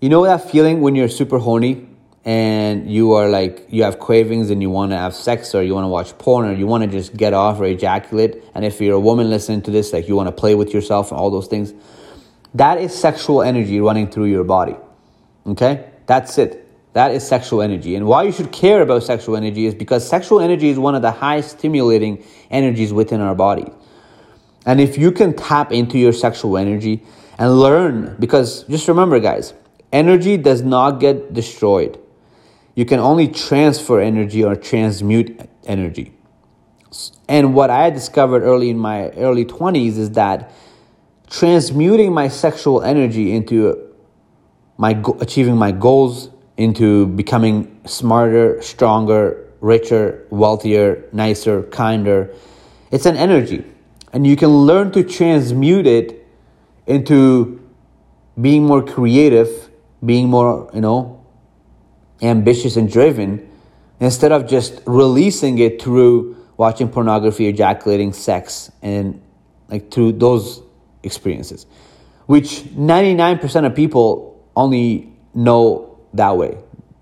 You 0.00 0.08
know 0.08 0.24
that 0.24 0.50
feeling 0.50 0.80
when 0.80 0.94
you're 0.94 1.08
super 1.08 1.38
horny 1.38 1.88
and 2.24 2.90
you 2.90 3.12
are 3.12 3.28
like, 3.28 3.66
you 3.68 3.82
have 3.82 3.98
cravings 3.98 4.50
and 4.50 4.62
you 4.62 4.70
want 4.70 4.92
to 4.92 4.96
have 4.96 5.14
sex 5.14 5.54
or 5.54 5.62
you 5.62 5.74
want 5.74 5.84
to 5.84 5.88
watch 5.88 6.16
porn 6.18 6.46
or 6.46 6.52
you 6.52 6.66
want 6.66 6.84
to 6.84 6.90
just 6.90 7.16
get 7.16 7.34
off 7.34 7.58
or 7.58 7.64
ejaculate. 7.64 8.44
And 8.54 8.64
if 8.64 8.80
you're 8.80 8.96
a 8.96 9.00
woman 9.00 9.28
listening 9.28 9.62
to 9.62 9.70
this, 9.70 9.92
like 9.92 10.08
you 10.08 10.14
want 10.14 10.28
to 10.28 10.32
play 10.32 10.54
with 10.54 10.72
yourself 10.72 11.10
and 11.10 11.18
all 11.18 11.30
those 11.30 11.48
things, 11.48 11.74
that 12.54 12.78
is 12.78 12.94
sexual 12.94 13.42
energy 13.42 13.80
running 13.80 14.08
through 14.08 14.26
your 14.26 14.44
body. 14.44 14.76
Okay? 15.46 15.90
That's 16.06 16.38
it. 16.38 16.60
That 16.94 17.10
is 17.10 17.26
sexual 17.26 17.60
energy. 17.60 17.96
And 17.96 18.06
why 18.06 18.22
you 18.22 18.32
should 18.32 18.52
care 18.52 18.80
about 18.80 19.02
sexual 19.02 19.36
energy 19.36 19.66
is 19.66 19.74
because 19.74 20.08
sexual 20.08 20.40
energy 20.40 20.68
is 20.68 20.78
one 20.78 20.94
of 20.94 21.02
the 21.02 21.10
highest 21.10 21.58
stimulating 21.58 22.24
energies 22.50 22.92
within 22.92 23.20
our 23.20 23.34
body. 23.34 23.66
And 24.64 24.80
if 24.80 24.96
you 24.96 25.10
can 25.10 25.34
tap 25.34 25.72
into 25.72 25.98
your 25.98 26.12
sexual 26.12 26.56
energy 26.56 27.02
and 27.36 27.58
learn, 27.58 28.16
because 28.18 28.62
just 28.64 28.86
remember, 28.86 29.18
guys, 29.18 29.54
energy 29.92 30.36
does 30.36 30.62
not 30.62 31.00
get 31.00 31.34
destroyed. 31.34 31.98
You 32.76 32.84
can 32.84 33.00
only 33.00 33.28
transfer 33.28 34.00
energy 34.00 34.44
or 34.44 34.56
transmute 34.56 35.48
energy. 35.64 36.12
And 37.28 37.54
what 37.54 37.70
I 37.70 37.90
discovered 37.90 38.42
early 38.42 38.70
in 38.70 38.78
my 38.78 39.08
early 39.10 39.44
20s 39.44 39.98
is 39.98 40.10
that 40.12 40.52
transmuting 41.28 42.12
my 42.12 42.28
sexual 42.28 42.82
energy 42.82 43.34
into 43.34 43.83
my 44.76 45.00
achieving 45.20 45.56
my 45.56 45.72
goals, 45.72 46.30
into 46.56 47.06
becoming 47.06 47.80
smarter, 47.84 48.60
stronger, 48.62 49.50
richer, 49.60 50.26
wealthier, 50.30 51.08
nicer, 51.12 51.62
kinder. 51.64 52.32
It's 52.90 53.06
an 53.06 53.16
energy. 53.16 53.64
And 54.12 54.26
you 54.26 54.36
can 54.36 54.50
learn 54.50 54.92
to 54.92 55.02
transmute 55.02 55.86
it 55.86 56.26
into 56.86 57.60
being 58.40 58.64
more 58.64 58.82
creative, 58.82 59.70
being 60.04 60.28
more, 60.28 60.70
you 60.72 60.80
know, 60.80 61.24
ambitious 62.22 62.76
and 62.76 62.90
driven 62.90 63.50
instead 63.98 64.30
of 64.30 64.46
just 64.46 64.80
releasing 64.86 65.58
it 65.58 65.82
through 65.82 66.36
watching 66.56 66.88
pornography, 66.88 67.48
ejaculating, 67.48 68.12
sex, 68.12 68.70
and 68.82 69.20
like 69.68 69.90
through 69.90 70.12
those 70.12 70.62
experiences, 71.02 71.66
which 72.26 72.62
99% 72.76 73.66
of 73.66 73.74
people 73.74 74.33
only 74.56 75.12
know 75.34 75.98
that 76.14 76.36
way. 76.36 76.58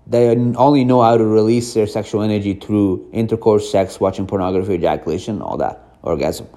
They 0.07 0.29
only 0.29 0.83
know 0.83 1.01
how 1.01 1.17
to 1.17 1.25
release 1.25 1.73
their 1.73 1.87
sexual 1.87 2.21
energy 2.23 2.53
through 2.53 3.09
intercourse, 3.13 3.71
sex, 3.71 3.99
watching 3.99 4.27
pornography, 4.27 4.73
ejaculation, 4.73 5.41
all 5.41 5.57
that, 5.57 5.81
orgasm. 6.01 6.47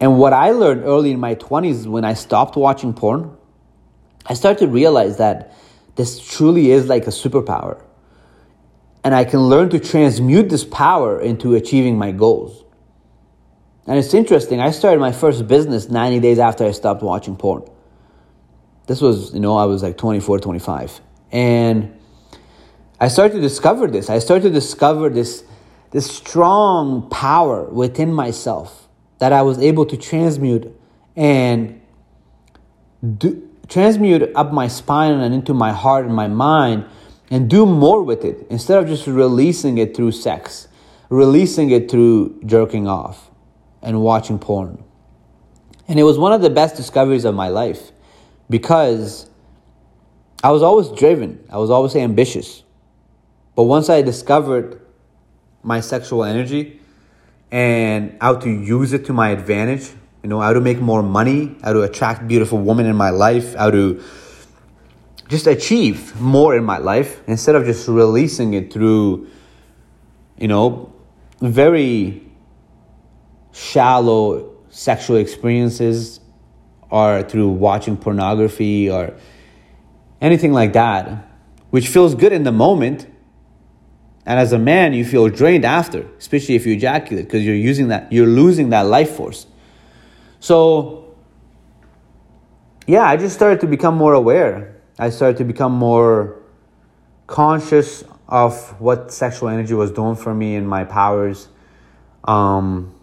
And 0.00 0.18
what 0.18 0.32
I 0.32 0.50
learned 0.50 0.84
early 0.84 1.10
in 1.10 1.20
my 1.20 1.34
20s 1.34 1.86
when 1.86 2.04
I 2.04 2.14
stopped 2.14 2.56
watching 2.56 2.92
porn, 2.92 3.36
I 4.26 4.34
started 4.34 4.60
to 4.60 4.68
realize 4.68 5.18
that 5.18 5.54
this 5.96 6.20
truly 6.20 6.70
is 6.70 6.86
like 6.86 7.06
a 7.06 7.10
superpower. 7.10 7.82
And 9.02 9.14
I 9.14 9.24
can 9.24 9.40
learn 9.40 9.68
to 9.70 9.78
transmute 9.78 10.48
this 10.48 10.64
power 10.64 11.20
into 11.20 11.54
achieving 11.54 11.98
my 11.98 12.10
goals. 12.10 12.64
And 13.86 13.98
it's 13.98 14.14
interesting, 14.14 14.60
I 14.60 14.70
started 14.70 15.00
my 15.00 15.12
first 15.12 15.46
business 15.46 15.90
90 15.90 16.20
days 16.20 16.38
after 16.38 16.64
I 16.64 16.70
stopped 16.70 17.02
watching 17.02 17.36
porn. 17.36 17.64
This 18.86 19.00
was, 19.00 19.32
you 19.32 19.40
know, 19.40 19.56
I 19.56 19.64
was 19.64 19.82
like 19.82 19.96
24, 19.96 20.40
25. 20.40 21.00
And 21.32 21.98
I 23.00 23.08
started 23.08 23.34
to 23.34 23.40
discover 23.40 23.86
this. 23.86 24.10
I 24.10 24.18
started 24.18 24.44
to 24.44 24.50
discover 24.50 25.08
this, 25.08 25.44
this 25.90 26.10
strong 26.10 27.08
power 27.08 27.64
within 27.64 28.12
myself 28.12 28.88
that 29.18 29.32
I 29.32 29.42
was 29.42 29.58
able 29.58 29.86
to 29.86 29.96
transmute 29.96 30.74
and 31.16 31.80
do, 33.18 33.50
transmute 33.68 34.30
up 34.34 34.52
my 34.52 34.68
spine 34.68 35.12
and 35.12 35.34
into 35.34 35.54
my 35.54 35.72
heart 35.72 36.04
and 36.04 36.14
my 36.14 36.28
mind 36.28 36.84
and 37.30 37.48
do 37.48 37.64
more 37.64 38.02
with 38.02 38.24
it 38.24 38.46
instead 38.50 38.82
of 38.82 38.88
just 38.88 39.06
releasing 39.06 39.78
it 39.78 39.96
through 39.96 40.12
sex, 40.12 40.68
releasing 41.08 41.70
it 41.70 41.90
through 41.90 42.40
jerking 42.44 42.86
off 42.86 43.30
and 43.82 44.00
watching 44.02 44.38
porn. 44.38 44.84
And 45.88 45.98
it 45.98 46.02
was 46.02 46.18
one 46.18 46.32
of 46.32 46.42
the 46.42 46.50
best 46.50 46.76
discoveries 46.76 47.24
of 47.24 47.34
my 47.34 47.48
life 47.48 47.92
because 48.48 49.28
I 50.42 50.50
was 50.50 50.62
always 50.62 50.88
driven, 50.88 51.44
I 51.50 51.58
was 51.58 51.70
always 51.70 51.96
ambitious. 51.96 52.62
But 53.54 53.64
once 53.64 53.88
I 53.88 54.02
discovered 54.02 54.80
my 55.62 55.80
sexual 55.80 56.24
energy 56.24 56.80
and 57.50 58.16
how 58.20 58.36
to 58.36 58.50
use 58.50 58.92
it 58.92 59.06
to 59.06 59.12
my 59.12 59.30
advantage, 59.30 59.90
you 60.22 60.28
know, 60.28 60.40
how 60.40 60.52
to 60.52 60.60
make 60.60 60.80
more 60.80 61.02
money, 61.02 61.56
how 61.62 61.72
to 61.72 61.82
attract 61.82 62.26
beautiful 62.28 62.58
women 62.58 62.86
in 62.86 62.96
my 62.96 63.10
life, 63.10 63.54
how 63.54 63.70
to 63.70 64.02
just 65.28 65.46
achieve 65.46 66.18
more 66.20 66.56
in 66.56 66.64
my 66.64 66.78
life 66.78 67.22
instead 67.26 67.54
of 67.54 67.64
just 67.64 67.88
releasing 67.88 68.54
it 68.54 68.72
through, 68.72 69.28
you 70.38 70.48
know, 70.48 70.92
very 71.40 72.22
shallow 73.52 74.54
sexual 74.68 75.16
experiences 75.16 76.20
or 76.94 77.22
through 77.22 77.48
watching 77.48 77.96
pornography 77.96 78.90
or 78.90 79.14
anything 80.20 80.52
like 80.52 80.72
that, 80.72 81.28
which 81.70 81.88
feels 81.88 82.14
good 82.14 82.32
in 82.32 82.44
the 82.44 82.52
moment 82.52 83.06
and 84.26 84.40
as 84.40 84.52
a 84.52 84.58
man, 84.58 84.94
you 84.94 85.04
feel 85.04 85.28
drained 85.28 85.64
after, 85.64 86.06
especially 86.18 86.54
if 86.54 86.64
you 86.66 86.74
ejaculate, 86.74 87.26
because 87.26 87.44
you're 87.44 87.54
using 87.54 87.88
that, 87.88 88.10
you're 88.10 88.26
losing 88.26 88.70
that 88.70 88.86
life 88.86 89.10
force. 89.10 89.46
So, 90.40 91.14
yeah, 92.86 93.04
I 93.04 93.16
just 93.16 93.34
started 93.34 93.60
to 93.60 93.66
become 93.66 93.96
more 93.96 94.14
aware. 94.14 94.80
I 94.98 95.10
started 95.10 95.36
to 95.38 95.44
become 95.44 95.72
more 95.72 96.40
conscious 97.26 98.04
of 98.28 98.80
what 98.80 99.12
sexual 99.12 99.48
energy 99.48 99.74
was 99.74 99.90
doing 99.90 100.16
for 100.16 100.34
me 100.34 100.54
and 100.56 100.66
my 100.66 100.84
powers. 100.84 101.48
Um, 102.24 102.94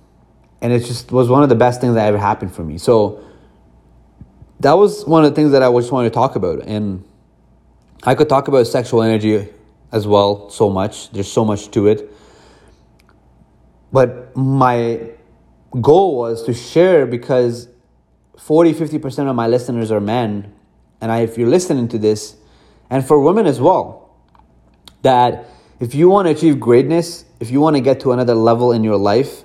and 0.59 0.73
it 0.73 0.79
just 0.79 1.11
was 1.11 1.29
one 1.29 1.43
of 1.43 1.49
the 1.49 1.55
best 1.55 1.81
things 1.81 1.93
that 1.93 2.07
ever 2.07 2.17
happened 2.17 2.53
for 2.53 2.63
me. 2.63 2.79
So, 2.79 3.23
that 4.61 4.73
was 4.73 5.05
one 5.05 5.25
of 5.25 5.31
the 5.31 5.35
things 5.35 5.51
that 5.51 5.63
I 5.63 5.71
just 5.71 5.91
wanted 5.91 6.09
to 6.09 6.13
talk 6.13 6.35
about. 6.35 6.63
And 6.67 7.03
I 8.03 8.15
could 8.15 8.29
talk 8.29 8.47
about 8.47 8.67
sexual 8.67 9.01
energy 9.01 9.49
as 9.91 10.07
well 10.07 10.49
so 10.49 10.69
much. 10.69 11.11
There's 11.11 11.31
so 11.31 11.43
much 11.43 11.71
to 11.71 11.87
it. 11.87 12.11
But 13.91 14.35
my 14.35 15.11
goal 15.79 16.17
was 16.17 16.43
to 16.43 16.53
share 16.53 17.05
because 17.05 17.67
40 18.37 18.73
50% 18.73 19.29
of 19.29 19.35
my 19.35 19.47
listeners 19.47 19.91
are 19.91 19.99
men. 19.99 20.53
And 21.01 21.11
I, 21.11 21.21
if 21.21 21.37
you're 21.37 21.49
listening 21.49 21.87
to 21.89 21.97
this, 21.97 22.35
and 22.89 23.05
for 23.05 23.19
women 23.19 23.47
as 23.47 23.59
well, 23.59 24.15
that 25.01 25.45
if 25.79 25.95
you 25.95 26.09
want 26.09 26.27
to 26.27 26.31
achieve 26.31 26.59
greatness, 26.59 27.25
if 27.39 27.49
you 27.49 27.59
want 27.59 27.75
to 27.75 27.81
get 27.81 28.01
to 28.01 28.11
another 28.11 28.35
level 28.35 28.71
in 28.71 28.83
your 28.83 28.97
life, 28.97 29.43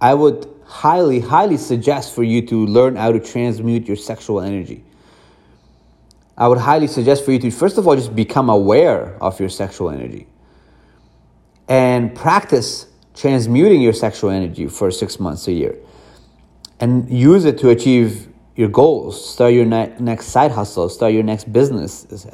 I 0.00 0.14
would 0.14 0.46
highly, 0.66 1.20
highly 1.20 1.56
suggest 1.56 2.14
for 2.14 2.22
you 2.22 2.42
to 2.42 2.66
learn 2.66 2.96
how 2.96 3.12
to 3.12 3.20
transmute 3.20 3.86
your 3.86 3.96
sexual 3.96 4.40
energy. 4.40 4.84
I 6.36 6.48
would 6.48 6.58
highly 6.58 6.86
suggest 6.86 7.24
for 7.24 7.32
you 7.32 7.38
to, 7.38 7.50
first 7.50 7.78
of 7.78 7.86
all, 7.86 7.96
just 7.96 8.14
become 8.14 8.50
aware 8.50 9.16
of 9.22 9.40
your 9.40 9.48
sexual 9.48 9.90
energy 9.90 10.26
and 11.68 12.14
practice 12.14 12.86
transmuting 13.14 13.80
your 13.80 13.94
sexual 13.94 14.30
energy 14.30 14.66
for 14.66 14.90
six 14.90 15.18
months 15.18 15.48
a 15.48 15.52
year 15.52 15.74
and 16.78 17.10
use 17.10 17.46
it 17.46 17.58
to 17.58 17.70
achieve 17.70 18.28
your 18.54 18.68
goals. 18.68 19.32
Start 19.32 19.54
your 19.54 19.64
ne- 19.64 19.94
next 19.98 20.26
side 20.26 20.50
hustle, 20.50 20.88
start 20.88 21.12
your 21.12 21.22
next 21.22 21.50
business, 21.50 22.26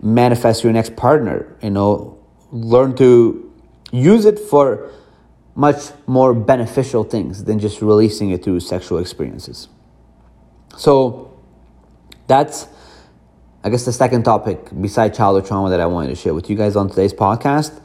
manifest 0.00 0.64
your 0.64 0.72
next 0.72 0.96
partner, 0.96 1.54
you 1.62 1.70
know, 1.70 2.18
learn 2.50 2.94
to 2.96 3.52
use 3.92 4.24
it 4.24 4.38
for 4.38 4.90
much 5.54 5.90
more 6.06 6.34
beneficial 6.34 7.04
things 7.04 7.44
than 7.44 7.58
just 7.58 7.80
releasing 7.80 8.30
it 8.30 8.42
through 8.42 8.60
sexual 8.60 8.98
experiences. 8.98 9.68
So 10.76 11.38
that's 12.26 12.66
I 13.62 13.70
guess 13.70 13.86
the 13.86 13.92
second 13.92 14.24
topic 14.24 14.68
beside 14.78 15.14
childhood 15.14 15.46
trauma 15.46 15.70
that 15.70 15.80
I 15.80 15.86
wanted 15.86 16.08
to 16.08 16.16
share 16.16 16.34
with 16.34 16.50
you 16.50 16.56
guys 16.56 16.76
on 16.76 16.90
today's 16.90 17.14
podcast. 17.14 17.80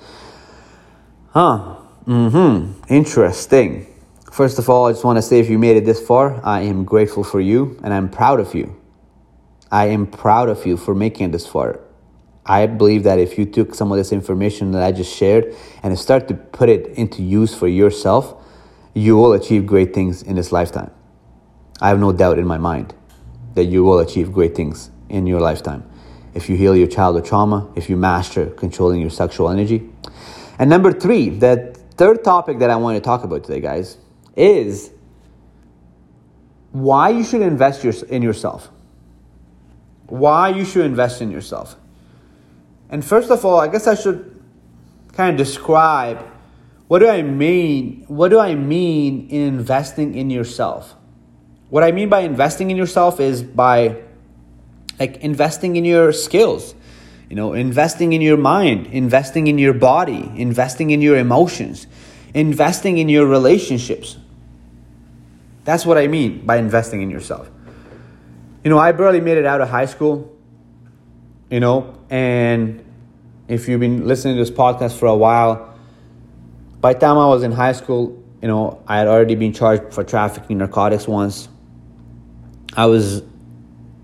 Huh. 1.30 1.78
Mm-hmm. 2.06 2.94
Interesting. 2.94 3.88
First 4.30 4.60
of 4.60 4.70
all, 4.70 4.88
I 4.88 4.92
just 4.92 5.06
want 5.06 5.18
to 5.18 5.22
say 5.22 5.40
if 5.40 5.50
you 5.50 5.58
made 5.58 5.78
it 5.78 5.86
this 5.86 6.06
far, 6.06 6.46
I 6.46 6.62
am 6.62 6.84
grateful 6.84 7.24
for 7.24 7.40
you 7.40 7.80
and 7.82 7.94
I'm 7.94 8.10
proud 8.10 8.42
of 8.42 8.54
you. 8.54 8.76
I 9.72 9.86
am 9.88 10.06
proud 10.06 10.50
of 10.50 10.66
you 10.66 10.76
for 10.76 10.94
making 10.94 11.30
it 11.30 11.32
this 11.32 11.48
far. 11.48 11.80
I 12.50 12.66
believe 12.66 13.04
that 13.04 13.20
if 13.20 13.38
you 13.38 13.46
took 13.46 13.76
some 13.76 13.92
of 13.92 14.00
this 14.00 14.12
information 14.12 14.72
that 14.72 14.82
I 14.82 14.92
just 14.92 15.16
shared 15.16 15.56
and 15.84 15.98
start 15.98 16.28
to 16.30 16.34
put 16.34 16.68
it 16.68 16.88
into 16.98 17.22
use 17.22 17.54
for 17.54 17.68
yourself, 17.68 18.44
you 18.96 19.16
will 19.16 19.34
achieve 19.34 19.68
great 19.68 19.94
things 19.94 20.24
in 20.24 20.36
this 20.36 20.52
lifetime. 20.52 20.90
I 21.80 21.90
have 21.90 22.00
no 22.00 22.12
doubt 22.12 22.40
in 22.40 22.48
my 22.48 22.58
mind 22.58 22.96
that 23.54 23.66
you 23.66 23.84
will 23.84 24.00
achieve 24.00 24.34
great 24.34 24.56
things 24.56 24.90
in 25.10 25.28
your 25.28 25.40
lifetime. 25.40 25.88
If 26.34 26.50
you 26.50 26.58
heal 26.58 26.76
your 26.76 26.88
childhood 26.88 27.26
trauma, 27.26 27.72
if 27.76 27.88
you 27.88 27.96
master 27.96 28.48
controlling 28.48 29.00
your 29.00 29.12
sexual 29.12 29.50
energy. 29.50 29.88
And 30.58 30.72
number 30.72 30.92
three, 30.92 31.30
the 31.30 31.78
third 31.98 32.24
topic 32.24 32.58
that 32.60 32.72
I 32.72 32.78
want 32.78 32.96
to 32.96 33.02
talk 33.02 33.24
about 33.24 33.44
today, 33.44 33.60
guys, 33.60 33.98
is 34.36 34.90
why 36.72 37.10
you 37.10 37.24
should 37.24 37.44
invest 37.44 37.84
your, 37.84 37.94
in 38.10 38.24
yourself. 38.24 38.72
Why 40.08 40.50
you 40.50 40.66
should 40.66 40.86
invest 40.86 41.22
in 41.22 41.30
yourself. 41.30 41.76
And 42.90 43.04
first 43.06 43.30
of 43.30 43.46
all, 43.46 43.60
I 43.60 43.68
guess 43.68 43.88
I 43.88 43.96
should 43.96 44.42
kind 45.14 45.32
of 45.32 45.38
describe 45.38 46.26
what 46.88 47.00
do 47.00 47.08
I 47.08 47.22
mean? 47.22 48.04
What 48.08 48.30
do 48.30 48.40
I 48.40 48.56
mean 48.56 49.30
in 49.30 49.60
investing 49.60 50.16
in 50.16 50.32
yourself? 50.32 50.96
What 51.70 51.84
I 51.84 51.92
mean 51.92 52.10
by 52.10 52.22
investing 52.22 52.72
in 52.72 52.78
yourself 52.78 53.20
is 53.20 53.44
by 53.44 54.02
like 55.00 55.18
investing 55.18 55.76
in 55.76 55.86
your 55.86 56.12
skills 56.12 56.76
you 57.30 57.36
know 57.36 57.54
investing 57.54 58.12
in 58.12 58.22
your 58.22 58.36
mind 58.36 58.88
investing 58.88 59.48
in 59.48 59.58
your 59.60 59.74
body 59.74 60.30
investing 60.36 60.90
in 60.90 61.00
your 61.00 61.16
emotions 61.16 61.88
investing 62.34 62.98
in 62.98 63.08
your 63.08 63.26
relationships 63.26 64.18
That's 65.70 65.86
what 65.86 66.00
I 66.00 66.08
mean 66.08 66.48
by 66.48 66.58
investing 66.58 67.04
in 67.04 67.12
yourself. 67.12 67.48
You 68.64 68.72
know, 68.72 68.80
I 68.80 68.92
barely 68.92 69.22
made 69.22 69.38
it 69.38 69.46
out 69.46 69.62
of 69.62 69.70
high 69.70 69.86
school, 69.86 70.36
you 71.50 71.60
know, 71.60 71.98
and 72.10 72.84
if 73.48 73.68
you've 73.68 73.80
been 73.80 74.08
listening 74.08 74.36
to 74.36 74.42
this 74.42 74.52
podcast 74.52 74.98
for 74.98 75.08
a 75.08 75.16
while, 75.16 75.74
by 76.80 76.94
the 76.94 77.00
time 77.00 77.18
I 77.18 77.28
was 77.28 77.44
in 77.44 77.52
high 77.52 77.74
school, 77.74 78.24
you 78.42 78.48
know, 78.48 78.82
I 78.88 78.98
had 78.98 79.08
already 79.08 79.36
been 79.36 79.54
charged 79.54 79.94
for 79.94 80.04
trafficking 80.04 80.60
narcotics 80.60 81.08
once. 81.08 81.50
I 82.76 82.86
was 82.86 83.24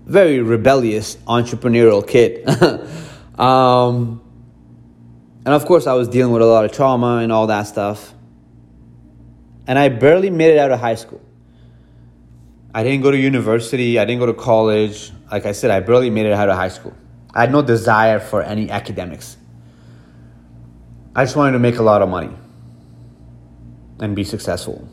very 0.04 0.40
rebellious 0.40 1.16
entrepreneurial 1.26 2.06
kid. 2.06 2.46
um, 3.40 4.20
and 5.44 5.54
of 5.54 5.64
course, 5.64 5.86
I 5.86 5.94
was 5.94 6.08
dealing 6.08 6.32
with 6.32 6.42
a 6.42 6.46
lot 6.46 6.64
of 6.64 6.72
trauma 6.72 7.18
and 7.18 7.32
all 7.32 7.46
that 7.46 7.62
stuff. 7.64 8.12
And 9.68 9.78
I 9.78 9.88
barely 9.88 10.30
made 10.30 10.54
it 10.54 10.58
out 10.58 10.70
of 10.70 10.80
high 10.80 10.94
school. 10.96 11.20
I 12.74 12.82
didn't 12.82 13.02
go 13.02 13.10
to 13.10 13.16
university, 13.16 13.98
I 13.98 14.04
didn't 14.04 14.20
go 14.20 14.26
to 14.26 14.34
college. 14.34 15.12
Like 15.30 15.46
I 15.46 15.52
said, 15.52 15.70
I 15.70 15.80
barely 15.80 16.10
made 16.10 16.26
it 16.26 16.32
out 16.32 16.48
of 16.48 16.56
high 16.56 16.68
school. 16.68 16.94
I 17.36 17.40
had 17.40 17.52
no 17.52 17.60
desire 17.60 18.18
for 18.18 18.42
any 18.42 18.70
academics. 18.70 19.36
I 21.14 21.24
just 21.24 21.36
wanted 21.36 21.52
to 21.52 21.58
make 21.58 21.76
a 21.76 21.82
lot 21.82 22.00
of 22.00 22.08
money 22.08 22.34
and 24.00 24.16
be 24.16 24.24
successful. 24.24 24.88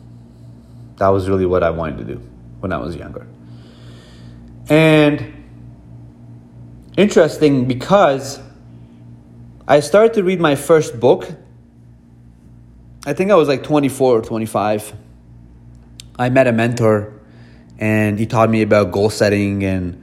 That 0.97 1.07
was 1.07 1.29
really 1.29 1.45
what 1.45 1.63
I 1.63 1.69
wanted 1.69 1.99
to 1.99 2.15
do 2.15 2.21
when 2.59 2.73
I 2.73 2.79
was 2.79 2.97
younger. 2.97 3.25
And 4.67 5.45
interesting 6.97 7.65
because 7.65 8.41
I 9.65 9.79
started 9.79 10.13
to 10.15 10.23
read 10.23 10.41
my 10.41 10.55
first 10.55 10.99
book. 10.99 11.31
I 13.05 13.13
think 13.13 13.31
I 13.31 13.35
was 13.35 13.47
like 13.47 13.63
24 13.63 14.17
or 14.17 14.21
25. 14.21 14.93
I 16.19 16.29
met 16.29 16.47
a 16.47 16.51
mentor 16.51 17.21
and 17.79 18.19
he 18.19 18.25
taught 18.25 18.49
me 18.49 18.63
about 18.63 18.91
goal 18.91 19.09
setting 19.09 19.63
and 19.63 20.02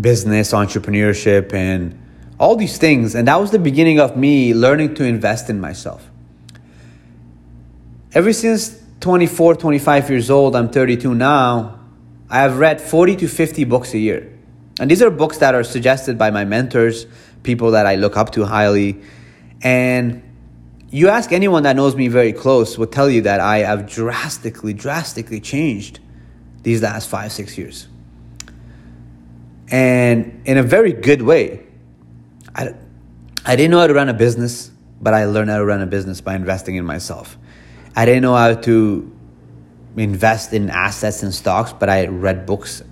business, 0.00 0.52
entrepreneurship, 0.52 1.52
and 1.52 1.98
all 2.38 2.56
these 2.56 2.78
things. 2.78 3.14
And 3.14 3.28
that 3.28 3.40
was 3.40 3.50
the 3.50 3.58
beginning 3.58 3.98
of 3.98 4.16
me 4.16 4.54
learning 4.54 4.94
to 4.96 5.04
invest 5.04 5.50
in 5.50 5.60
myself. 5.60 6.08
Ever 8.12 8.32
since 8.32 8.80
24, 9.00 9.56
25 9.56 10.10
years 10.10 10.30
old, 10.30 10.56
I'm 10.56 10.70
32 10.70 11.14
now, 11.14 11.80
I 12.30 12.38
have 12.38 12.58
read 12.58 12.80
40 12.80 13.16
to 13.16 13.28
50 13.28 13.64
books 13.64 13.94
a 13.94 13.98
year. 13.98 14.32
And 14.80 14.90
these 14.90 15.02
are 15.02 15.10
books 15.10 15.38
that 15.38 15.54
are 15.54 15.64
suggested 15.64 16.18
by 16.18 16.30
my 16.30 16.44
mentors, 16.44 17.06
people 17.42 17.72
that 17.72 17.86
I 17.86 17.96
look 17.96 18.16
up 18.16 18.30
to 18.32 18.44
highly. 18.44 19.00
And 19.62 20.22
you 20.90 21.08
ask 21.08 21.32
anyone 21.32 21.64
that 21.64 21.76
knows 21.76 21.96
me 21.96 22.08
very 22.08 22.32
close, 22.32 22.78
will 22.78 22.86
tell 22.86 23.10
you 23.10 23.22
that 23.22 23.40
I 23.40 23.58
have 23.58 23.88
drastically, 23.88 24.72
drastically 24.72 25.40
changed 25.40 26.00
these 26.62 26.82
last 26.82 27.08
five, 27.08 27.32
six 27.32 27.58
years. 27.58 27.88
And 29.70 30.42
in 30.44 30.56
a 30.58 30.62
very 30.62 30.92
good 30.92 31.22
way. 31.22 31.66
I, 32.54 32.74
I 33.44 33.56
didn't 33.56 33.70
know 33.70 33.80
how 33.80 33.86
to 33.86 33.94
run 33.94 34.08
a 34.08 34.14
business, 34.14 34.70
but 35.00 35.14
I 35.14 35.26
learned 35.26 35.50
how 35.50 35.58
to 35.58 35.64
run 35.64 35.80
a 35.80 35.86
business 35.86 36.20
by 36.20 36.34
investing 36.34 36.76
in 36.76 36.84
myself. 36.84 37.36
I 37.94 38.04
didn't 38.04 38.22
know 38.22 38.34
how 38.34 38.54
to 38.54 39.12
invest 39.96 40.52
in 40.52 40.70
assets 40.70 41.22
and 41.22 41.34
stocks, 41.34 41.72
but 41.72 41.88
I 41.88 42.06
read 42.06 42.46
books 42.46 42.82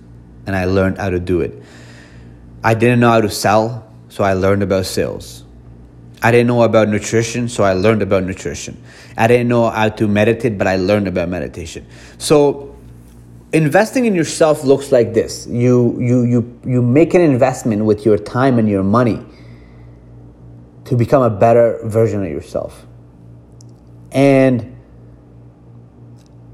and 0.45 0.55
I 0.55 0.65
learned 0.65 0.97
how 0.97 1.09
to 1.09 1.19
do 1.19 1.41
it. 1.41 1.61
I 2.63 2.73
didn't 2.73 2.99
know 2.99 3.09
how 3.09 3.21
to 3.21 3.29
sell, 3.29 3.91
so 4.09 4.23
I 4.23 4.33
learned 4.33 4.63
about 4.63 4.85
sales. 4.85 5.43
I 6.21 6.31
didn't 6.31 6.47
know 6.47 6.63
about 6.63 6.89
nutrition, 6.89 7.47
so 7.47 7.63
I 7.63 7.73
learned 7.73 8.01
about 8.01 8.23
nutrition. 8.23 8.81
I 9.17 9.27
didn't 9.27 9.47
know 9.47 9.69
how 9.69 9.89
to 9.89 10.07
meditate, 10.07 10.57
but 10.57 10.67
I 10.67 10.77
learned 10.77 11.07
about 11.07 11.29
meditation. 11.29 11.85
So 12.17 12.75
investing 13.53 14.05
in 14.05 14.15
yourself 14.15 14.63
looks 14.63 14.91
like 14.91 15.13
this. 15.13 15.47
You 15.47 15.97
you 15.99 16.23
you 16.23 16.59
you 16.65 16.81
make 16.81 17.13
an 17.13 17.21
investment 17.21 17.85
with 17.85 18.05
your 18.05 18.17
time 18.17 18.59
and 18.59 18.69
your 18.69 18.83
money 18.83 19.25
to 20.85 20.95
become 20.95 21.21
a 21.21 21.29
better 21.29 21.79
version 21.83 22.23
of 22.23 22.29
yourself. 22.29 22.85
And 24.11 24.77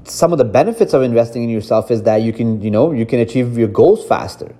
some 0.04 0.32
of 0.32 0.38
the 0.38 0.44
benefits 0.44 0.92
of 0.92 1.02
investing 1.02 1.44
in 1.44 1.48
yourself 1.48 1.90
is 1.90 2.02
that 2.02 2.22
you 2.22 2.32
can, 2.32 2.60
you 2.60 2.70
know, 2.70 2.92
you 2.92 3.06
can 3.06 3.20
achieve 3.20 3.56
your 3.56 3.68
goals 3.68 4.06
faster. 4.06 4.54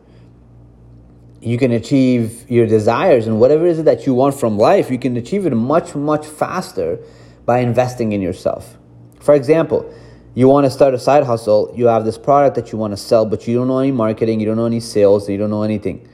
You 1.40 1.58
can 1.58 1.72
achieve 1.72 2.48
your 2.50 2.66
desires 2.66 3.26
and 3.26 3.38
whatever 3.38 3.66
it 3.66 3.72
is 3.72 3.84
that 3.84 4.06
you 4.06 4.14
want 4.14 4.34
from 4.34 4.56
life, 4.56 4.90
you 4.90 4.98
can 4.98 5.16
achieve 5.16 5.44
it 5.44 5.54
much, 5.54 5.94
much 5.94 6.24
faster 6.24 6.98
by 7.44 7.58
investing 7.58 8.12
in 8.12 8.22
yourself. 8.22 8.78
For 9.20 9.34
example, 9.34 9.92
you 10.34 10.48
want 10.48 10.64
to 10.64 10.70
start 10.70 10.94
a 10.94 10.98
side 10.98 11.24
hustle, 11.24 11.72
you 11.76 11.86
have 11.86 12.04
this 12.04 12.18
product 12.18 12.56
that 12.56 12.72
you 12.72 12.78
want 12.78 12.92
to 12.92 12.96
sell, 12.96 13.24
but 13.24 13.46
you 13.46 13.54
don't 13.56 13.68
know 13.68 13.78
any 13.78 13.92
marketing, 13.92 14.40
you 14.40 14.46
don't 14.46 14.56
know 14.56 14.66
any 14.66 14.80
sales, 14.80 15.28
you 15.28 15.38
don't 15.38 15.50
know 15.50 15.62
anything. 15.62 16.08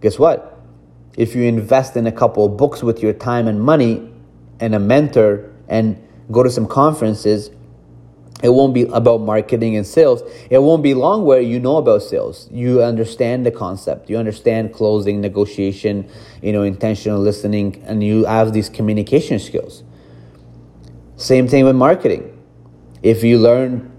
Guess 0.00 0.18
what? 0.18 0.60
If 1.16 1.34
you 1.34 1.44
invest 1.44 1.96
in 1.96 2.06
a 2.06 2.12
couple 2.12 2.44
of 2.44 2.56
books 2.56 2.82
with 2.82 3.02
your 3.02 3.12
time 3.14 3.48
and 3.48 3.60
money 3.62 4.10
and 4.60 4.74
a 4.74 4.78
mentor 4.78 5.50
and 5.68 5.96
go 6.30 6.42
to 6.42 6.50
some 6.50 6.66
conferences, 6.66 7.50
it 8.42 8.50
won't 8.50 8.74
be 8.74 8.82
about 8.82 9.22
marketing 9.22 9.76
and 9.76 9.86
sales. 9.86 10.22
It 10.50 10.58
won't 10.58 10.82
be 10.82 10.92
long 10.92 11.24
where 11.24 11.40
you 11.40 11.58
know 11.58 11.78
about 11.78 12.02
sales. 12.02 12.48
You 12.52 12.82
understand 12.82 13.46
the 13.46 13.50
concept. 13.50 14.10
You 14.10 14.18
understand 14.18 14.74
closing, 14.74 15.22
negotiation, 15.22 16.10
you 16.42 16.52
know, 16.52 16.62
intentional 16.62 17.18
listening, 17.18 17.82
and 17.86 18.04
you 18.04 18.26
have 18.26 18.52
these 18.52 18.68
communication 18.68 19.38
skills. 19.38 19.82
Same 21.16 21.48
thing 21.48 21.64
with 21.64 21.76
marketing. 21.76 22.33
If 23.04 23.22
you 23.22 23.38
learn 23.38 23.92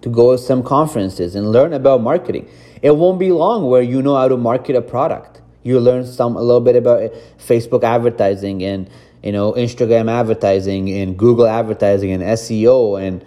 to 0.00 0.08
go 0.08 0.32
to 0.32 0.38
some 0.38 0.62
conferences 0.62 1.34
and 1.34 1.52
learn 1.52 1.74
about 1.74 2.00
marketing, 2.00 2.48
it 2.80 2.96
won't 2.96 3.18
be 3.18 3.30
long 3.30 3.66
where 3.66 3.82
you 3.82 4.00
know 4.00 4.16
how 4.16 4.26
to 4.26 4.38
market 4.38 4.74
a 4.74 4.80
product. 4.80 5.42
You 5.64 5.78
learn 5.78 6.06
some 6.06 6.34
a 6.34 6.40
little 6.40 6.62
bit 6.62 6.74
about 6.74 7.12
Facebook 7.36 7.84
advertising 7.84 8.62
and 8.64 8.88
you 9.22 9.32
know 9.32 9.52
Instagram 9.52 10.10
advertising 10.10 10.88
and 10.88 11.18
Google 11.18 11.46
advertising 11.46 12.10
and 12.10 12.22
SEO 12.22 12.98
and 12.98 13.22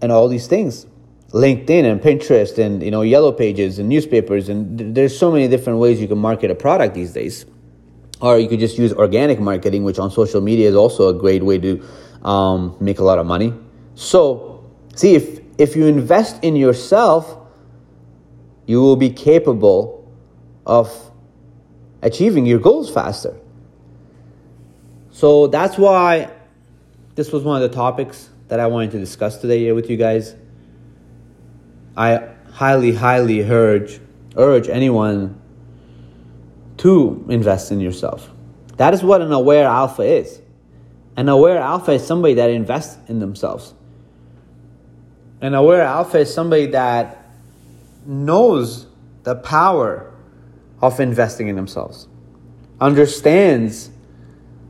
and 0.00 0.10
all 0.10 0.26
these 0.28 0.46
things 0.46 0.86
linkedin 1.32 1.84
and 1.84 2.00
pinterest 2.00 2.58
and 2.58 2.82
you 2.82 2.90
know 2.90 3.02
yellow 3.02 3.30
pages 3.30 3.78
and 3.78 3.88
newspapers 3.88 4.48
and 4.48 4.96
there's 4.96 5.16
so 5.16 5.30
many 5.30 5.46
different 5.46 5.78
ways 5.78 6.00
you 6.00 6.08
can 6.08 6.18
market 6.18 6.50
a 6.50 6.54
product 6.54 6.94
these 6.94 7.12
days 7.12 7.46
or 8.20 8.38
you 8.38 8.48
could 8.48 8.58
just 8.58 8.76
use 8.78 8.92
organic 8.94 9.38
marketing 9.38 9.84
which 9.84 9.98
on 9.98 10.10
social 10.10 10.40
media 10.40 10.68
is 10.68 10.74
also 10.74 11.08
a 11.08 11.14
great 11.14 11.44
way 11.44 11.56
to 11.56 11.80
um, 12.22 12.76
make 12.80 12.98
a 12.98 13.04
lot 13.04 13.18
of 13.18 13.26
money 13.26 13.52
so 13.94 14.64
see 14.94 15.14
if 15.14 15.40
if 15.58 15.76
you 15.76 15.86
invest 15.86 16.42
in 16.42 16.56
yourself 16.56 17.36
you 18.66 18.80
will 18.80 18.96
be 18.96 19.10
capable 19.10 20.10
of 20.66 21.10
achieving 22.02 22.46
your 22.46 22.58
goals 22.58 22.92
faster 22.92 23.36
so 25.10 25.48
that's 25.48 25.76
why 25.76 26.30
this 27.14 27.32
was 27.32 27.42
one 27.42 27.60
of 27.60 27.68
the 27.68 27.74
topics 27.74 28.30
that 28.48 28.60
I 28.60 28.66
wanted 28.66 28.92
to 28.92 28.98
discuss 28.98 29.38
today 29.38 29.70
with 29.72 29.90
you 29.90 29.96
guys. 29.96 30.34
I 31.96 32.28
highly, 32.52 32.92
highly 32.94 33.42
urge 33.42 34.00
urge 34.36 34.68
anyone 34.68 35.40
to 36.78 37.26
invest 37.28 37.72
in 37.72 37.80
yourself. 37.80 38.30
That 38.76 38.94
is 38.94 39.02
what 39.02 39.20
an 39.20 39.32
aware 39.32 39.66
alpha 39.66 40.02
is. 40.02 40.40
An 41.16 41.28
aware 41.28 41.58
alpha 41.58 41.92
is 41.92 42.06
somebody 42.06 42.34
that 42.34 42.50
invests 42.50 42.98
in 43.08 43.18
themselves. 43.18 43.74
An 45.40 45.54
aware 45.54 45.82
alpha 45.82 46.18
is 46.18 46.32
somebody 46.32 46.66
that 46.66 47.30
knows 48.06 48.86
the 49.24 49.34
power 49.34 50.12
of 50.82 51.00
investing 51.00 51.48
in 51.48 51.56
themselves, 51.56 52.08
understands 52.80 53.90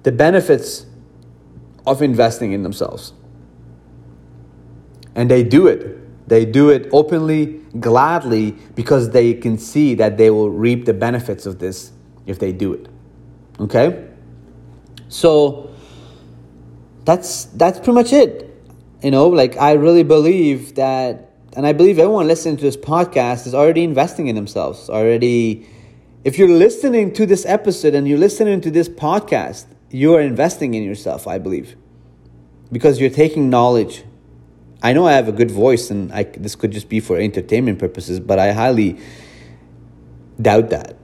the 0.03 0.12
benefits 0.12 0.87
of 1.87 2.03
investing 2.03 2.53
in 2.53 2.62
themselves. 2.62 3.12
And 5.14 5.31
they 5.31 5.42
do 5.42 5.66
it. 5.66 6.29
They 6.29 6.44
do 6.44 6.70
it 6.70 6.88
openly, 6.92 7.61
gladly, 7.81 8.53
because 8.74 9.11
they 9.11 9.35
can 9.35 9.59
see 9.59 9.94
that 9.94 10.16
they 10.16 10.31
will 10.31 10.50
reap 10.50 10.85
the 10.85 10.94
benefits 10.94 11.46
of 11.46 11.59
this 11.59 11.92
if 12.26 12.38
they 12.38 12.53
do 12.53 12.72
it. 12.72 12.88
Okay? 13.59 14.09
So 15.09 15.69
that's 17.11 17.46
that's 17.46 17.79
pretty 17.79 17.92
much 17.92 18.12
it. 18.12 18.46
You 19.03 19.11
know, 19.11 19.29
like 19.29 19.57
I 19.57 19.73
really 19.73 20.05
believe 20.05 20.77
that 20.77 21.31
and 21.57 21.66
I 21.66 21.73
believe 21.73 21.99
everyone 21.99 22.29
listening 22.29 22.57
to 22.59 22.62
this 22.62 22.77
podcast 22.77 23.46
is 23.46 23.55
already 23.55 23.83
investing 23.83 24.29
in 24.29 24.37
themselves, 24.37 24.88
already 24.88 25.66
if 26.23 26.38
you're 26.38 26.49
listening 26.66 27.12
to 27.14 27.27
this 27.27 27.44
episode 27.46 27.94
and 27.94 28.07
you're 28.07 28.18
listening 28.18 28.61
to 28.61 28.70
this 28.70 28.88
podcast, 28.88 29.66
you 29.90 30.14
are 30.14 30.20
investing 30.20 30.75
in 30.75 30.83
yourself, 30.85 31.27
I 31.27 31.38
believe. 31.38 31.77
Because 32.70 33.01
you're 33.01 33.11
taking 33.11 33.51
knowledge 33.51 34.05
I 34.83 34.94
know 34.94 35.07
I 35.07 35.12
have 35.12 35.29
a 35.29 35.33
good 35.33 35.51
voice 35.51 35.90
and 35.90 36.11
I, 36.12 36.23
this 36.25 36.55
could 36.57 36.70
just 36.70 36.88
be 36.88 37.01
for 37.01 37.18
entertainment 37.18 37.79
purposes, 37.79 38.18
but 38.18 38.38
I 38.38 38.53
highly 38.53 38.99
doubt 40.40 40.70
that. 40.70 40.96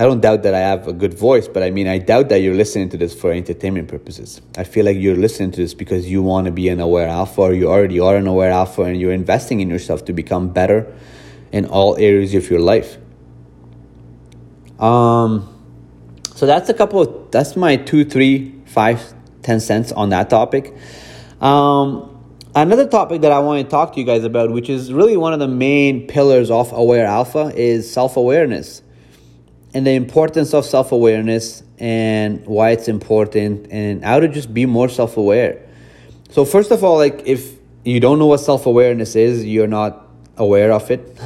I 0.00 0.04
don't 0.04 0.20
doubt 0.20 0.44
that 0.44 0.54
I 0.54 0.60
have 0.60 0.86
a 0.86 0.92
good 0.92 1.12
voice, 1.12 1.48
but 1.48 1.64
I 1.64 1.70
mean, 1.72 1.88
I 1.88 1.98
doubt 1.98 2.28
that 2.28 2.36
you're 2.36 2.54
listening 2.54 2.88
to 2.90 2.96
this 2.96 3.20
for 3.20 3.32
entertainment 3.32 3.88
purposes. 3.88 4.40
I 4.56 4.62
feel 4.62 4.84
like 4.84 4.96
you're 4.96 5.16
listening 5.16 5.50
to 5.50 5.60
this 5.60 5.74
because 5.74 6.08
you 6.08 6.22
want 6.22 6.44
to 6.44 6.52
be 6.52 6.68
an 6.68 6.78
aware 6.78 7.08
alpha 7.08 7.40
or 7.40 7.52
you 7.52 7.68
already 7.68 7.98
are 7.98 8.14
an 8.14 8.28
aware 8.28 8.52
alpha 8.52 8.82
and 8.82 9.00
you're 9.00 9.10
investing 9.12 9.58
in 9.58 9.68
yourself 9.68 10.04
to 10.04 10.12
become 10.12 10.50
better 10.50 10.86
in 11.50 11.66
all 11.66 11.96
areas 11.96 12.32
of 12.34 12.48
your 12.48 12.60
life. 12.60 12.96
Um, 14.78 15.52
so 16.32 16.46
that's 16.46 16.68
a 16.68 16.74
couple 16.74 17.00
of, 17.00 17.32
that's 17.32 17.56
my 17.56 17.74
two, 17.74 18.04
three, 18.04 18.54
five, 18.66 19.02
ten 19.42 19.58
cents 19.58 19.90
on 19.90 20.10
that 20.10 20.30
topic. 20.30 20.76
Um, 21.40 22.24
another 22.54 22.86
topic 22.86 23.22
that 23.22 23.32
I 23.32 23.40
want 23.40 23.64
to 23.64 23.68
talk 23.68 23.94
to 23.94 23.98
you 23.98 24.06
guys 24.06 24.22
about, 24.22 24.52
which 24.52 24.70
is 24.70 24.92
really 24.92 25.16
one 25.16 25.32
of 25.32 25.40
the 25.40 25.48
main 25.48 26.06
pillars 26.06 26.52
of 26.52 26.70
Aware 26.72 27.06
Alpha, 27.06 27.52
is 27.56 27.92
self 27.92 28.16
awareness 28.16 28.82
and 29.74 29.86
the 29.86 29.92
importance 29.92 30.54
of 30.54 30.64
self 30.64 30.92
awareness 30.92 31.62
and 31.78 32.44
why 32.46 32.70
it's 32.70 32.88
important 32.88 33.68
and 33.70 34.04
how 34.04 34.20
to 34.20 34.28
just 34.28 34.52
be 34.52 34.66
more 34.66 34.88
self 34.88 35.16
aware. 35.16 35.64
So, 36.30 36.44
first 36.44 36.70
of 36.70 36.84
all, 36.84 36.96
like 36.96 37.22
if 37.26 37.56
you 37.84 38.00
don't 38.00 38.18
know 38.18 38.26
what 38.26 38.38
self 38.38 38.66
awareness 38.66 39.16
is, 39.16 39.44
you're 39.44 39.66
not 39.66 40.06
aware 40.36 40.72
of 40.72 40.90
it. 40.90 41.18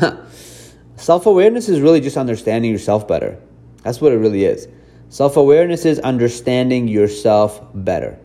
self 0.97 1.27
awareness 1.27 1.69
is 1.69 1.81
really 1.81 2.01
just 2.01 2.17
understanding 2.17 2.71
yourself 2.71 3.07
better. 3.07 3.39
That's 3.83 4.01
what 4.01 4.13
it 4.13 4.17
really 4.17 4.45
is. 4.45 4.69
Self 5.09 5.37
awareness 5.37 5.85
is 5.85 5.99
understanding 6.01 6.89
yourself 6.89 7.61
better. 7.75 8.19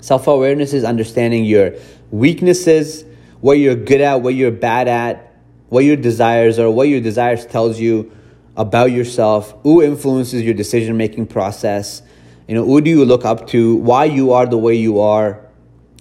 Self 0.00 0.26
awareness 0.26 0.72
is 0.72 0.84
understanding 0.84 1.44
your 1.44 1.74
weaknesses, 2.10 3.04
what 3.40 3.58
you're 3.58 3.76
good 3.76 4.00
at, 4.00 4.22
what 4.22 4.34
you're 4.34 4.50
bad 4.50 4.88
at, 4.88 5.34
what 5.68 5.84
your 5.84 5.96
desires 5.96 6.58
are, 6.58 6.70
what 6.70 6.88
your 6.88 7.00
desires 7.00 7.46
tells 7.46 7.80
you 7.80 8.12
about 8.58 8.90
yourself, 8.90 9.54
who 9.62 9.80
influences 9.80 10.42
your 10.42 10.52
decision 10.52 10.96
making 10.96 11.28
process, 11.28 12.02
you 12.48 12.54
know, 12.54 12.64
who 12.64 12.80
do 12.80 12.90
you 12.90 13.04
look 13.04 13.24
up 13.24 13.46
to, 13.48 13.76
why 13.76 14.04
you 14.04 14.32
are 14.32 14.46
the 14.46 14.58
way 14.58 14.74
you 14.74 15.00
are. 15.00 15.46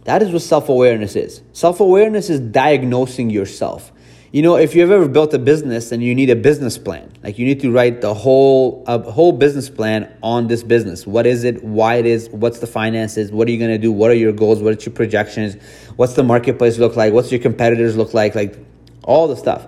That 0.06 0.24
is 0.24 0.32
what 0.32 0.42
self 0.42 0.68
awareness 0.68 1.16
is. 1.16 1.42
Self 1.54 1.80
awareness 1.80 2.30
is 2.30 2.40
diagnosing 2.40 3.30
yourself. 3.30 3.92
You 4.32 4.42
know, 4.42 4.56
if 4.56 4.76
you've 4.76 4.92
ever 4.92 5.08
built 5.08 5.34
a 5.34 5.40
business 5.40 5.92
and 5.92 6.04
you 6.04 6.16
need 6.16 6.30
a 6.30 6.36
business 6.36 6.78
plan, 6.78 7.12
like 7.24 7.38
you 7.38 7.46
need 7.46 7.60
to 7.62 7.72
write 7.72 8.02
the 8.02 8.14
whole 8.14 8.84
a 8.88 9.00
whole 9.00 9.34
business 9.34 9.70
plan 9.70 10.12
on 10.24 10.48
this 10.48 10.64
business. 10.64 11.06
What 11.06 11.28
is 11.28 11.44
it? 11.44 11.64
Why 11.64 11.96
it 11.96 12.06
is? 12.06 12.30
What's 12.30 12.60
the 12.60 12.68
finances? 12.68 13.32
What 13.32 13.48
are 13.48 13.52
you 13.52 13.60
going 13.60 13.72
to 13.72 13.78
do? 13.78 13.92
What 13.92 14.10
are 14.10 14.16
your 14.16 14.34
goals? 14.34 14.64
What 14.64 14.78
are 14.78 14.84
your 14.84 14.94
projections? 14.94 15.56
What's 15.96 16.14
the 16.14 16.24
marketplace 16.24 16.78
look 16.78 16.96
like? 16.96 17.14
What's 17.14 17.32
your 17.32 17.42
competitors 17.42 17.96
look 17.96 18.14
like? 18.14 18.34
Like 18.34 18.58
all 19.04 19.28
the 19.28 19.38
stuff. 19.38 19.68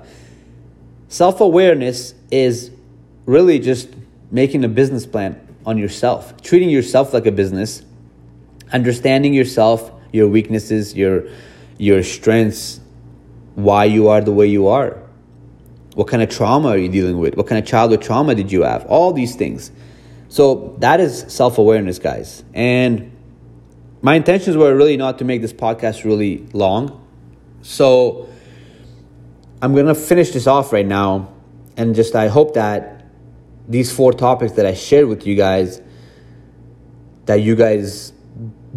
Self 1.07 1.41
awareness 1.41 2.13
is 2.31 2.71
really 3.29 3.59
just 3.59 3.89
making 4.31 4.65
a 4.65 4.67
business 4.67 5.05
plan 5.05 5.39
on 5.63 5.77
yourself, 5.77 6.41
treating 6.41 6.69
yourself 6.69 7.13
like 7.13 7.27
a 7.27 7.31
business, 7.31 7.83
understanding 8.73 9.35
yourself, 9.35 9.91
your 10.11 10.27
weaknesses, 10.27 10.95
your 10.95 11.27
your 11.77 12.01
strengths, 12.01 12.79
why 13.53 13.85
you 13.85 14.09
are 14.09 14.21
the 14.21 14.31
way 14.31 14.47
you 14.47 14.67
are. 14.67 14.97
What 15.93 16.07
kind 16.07 16.23
of 16.23 16.29
trauma 16.29 16.69
are 16.69 16.77
you 16.77 16.89
dealing 16.89 17.19
with? 17.19 17.37
What 17.37 17.45
kind 17.47 17.59
of 17.61 17.67
childhood 17.67 18.01
trauma 18.01 18.33
did 18.33 18.51
you 18.51 18.63
have? 18.63 18.85
All 18.87 19.13
these 19.13 19.35
things. 19.35 19.71
So 20.27 20.75
that 20.79 20.99
is 20.99 21.25
self-awareness, 21.27 21.99
guys. 21.99 22.43
And 22.53 23.11
my 24.01 24.15
intentions 24.15 24.57
were 24.57 24.75
really 24.75 24.97
not 24.97 25.19
to 25.19 25.25
make 25.25 25.41
this 25.41 25.53
podcast 25.53 26.03
really 26.03 26.47
long. 26.53 27.07
So 27.61 28.27
I'm 29.61 29.73
going 29.73 29.87
to 29.87 29.95
finish 29.95 30.31
this 30.31 30.47
off 30.47 30.73
right 30.73 30.85
now 30.85 31.33
and 31.77 31.95
just 31.95 32.15
I 32.15 32.27
hope 32.27 32.53
that 32.53 32.98
these 33.69 33.91
four 33.91 34.11
topics 34.11 34.53
that 34.53 34.65
I 34.65 34.73
shared 34.73 35.07
with 35.07 35.25
you 35.27 35.35
guys, 35.35 35.81
that 37.25 37.41
you 37.41 37.55
guys 37.55 38.11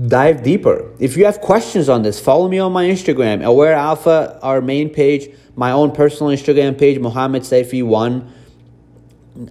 dive 0.06 0.42
deeper. 0.42 0.94
If 0.98 1.16
you 1.16 1.24
have 1.24 1.40
questions 1.40 1.88
on 1.88 2.02
this, 2.02 2.20
follow 2.20 2.48
me 2.48 2.58
on 2.58 2.72
my 2.72 2.84
Instagram, 2.84 3.42
Aware 3.42 3.72
Alpha, 3.72 4.38
our 4.42 4.60
main 4.60 4.90
page, 4.90 5.34
my 5.56 5.72
own 5.72 5.92
personal 5.92 6.32
Instagram 6.32 6.78
page, 6.78 6.98
Mohammed 6.98 7.42
Saifi1. 7.42 8.28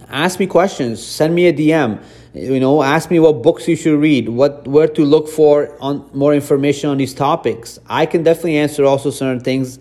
Ask 0.08 0.38
me 0.38 0.46
questions, 0.46 1.04
send 1.04 1.34
me 1.34 1.46
a 1.48 1.52
DM. 1.52 2.02
You 2.34 2.60
know, 2.60 2.82
ask 2.82 3.10
me 3.10 3.18
what 3.18 3.42
books 3.42 3.68
you 3.68 3.76
should 3.76 4.00
read, 4.00 4.28
what 4.28 4.66
where 4.66 4.88
to 4.88 5.04
look 5.04 5.28
for 5.28 5.76
on 5.80 6.08
more 6.14 6.32
information 6.34 6.88
on 6.88 6.96
these 6.96 7.12
topics. 7.12 7.78
I 7.86 8.06
can 8.06 8.22
definitely 8.22 8.56
answer 8.56 8.84
also 8.84 9.10
certain 9.10 9.40
things. 9.40 9.78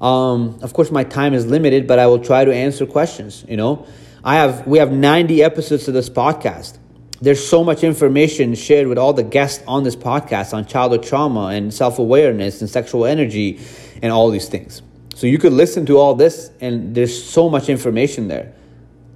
Um, 0.00 0.58
of 0.60 0.74
course, 0.74 0.90
my 0.90 1.04
time 1.04 1.32
is 1.32 1.46
limited, 1.46 1.86
but 1.86 1.98
I 1.98 2.06
will 2.06 2.18
try 2.18 2.44
to 2.44 2.52
answer 2.52 2.84
questions. 2.84 3.44
You 3.48 3.56
know, 3.56 3.86
I 4.24 4.36
have 4.36 4.66
we 4.66 4.78
have 4.78 4.90
90 4.90 5.42
episodes 5.42 5.86
of 5.86 5.92
this 5.92 6.08
podcast. 6.08 6.78
There's 7.20 7.46
so 7.46 7.62
much 7.62 7.84
information 7.84 8.54
shared 8.54 8.88
with 8.88 8.96
all 8.96 9.12
the 9.12 9.22
guests 9.22 9.62
on 9.68 9.84
this 9.84 9.94
podcast 9.94 10.54
on 10.54 10.64
childhood 10.64 11.02
trauma 11.02 11.48
and 11.48 11.72
self-awareness 11.72 12.62
and 12.62 12.70
sexual 12.70 13.04
energy 13.04 13.60
and 14.02 14.10
all 14.10 14.30
these 14.30 14.48
things. 14.48 14.80
So 15.14 15.26
you 15.26 15.38
could 15.38 15.52
listen 15.52 15.84
to 15.86 15.98
all 15.98 16.14
this 16.14 16.50
and 16.60 16.94
there's 16.94 17.22
so 17.22 17.50
much 17.50 17.68
information 17.68 18.28
there 18.28 18.54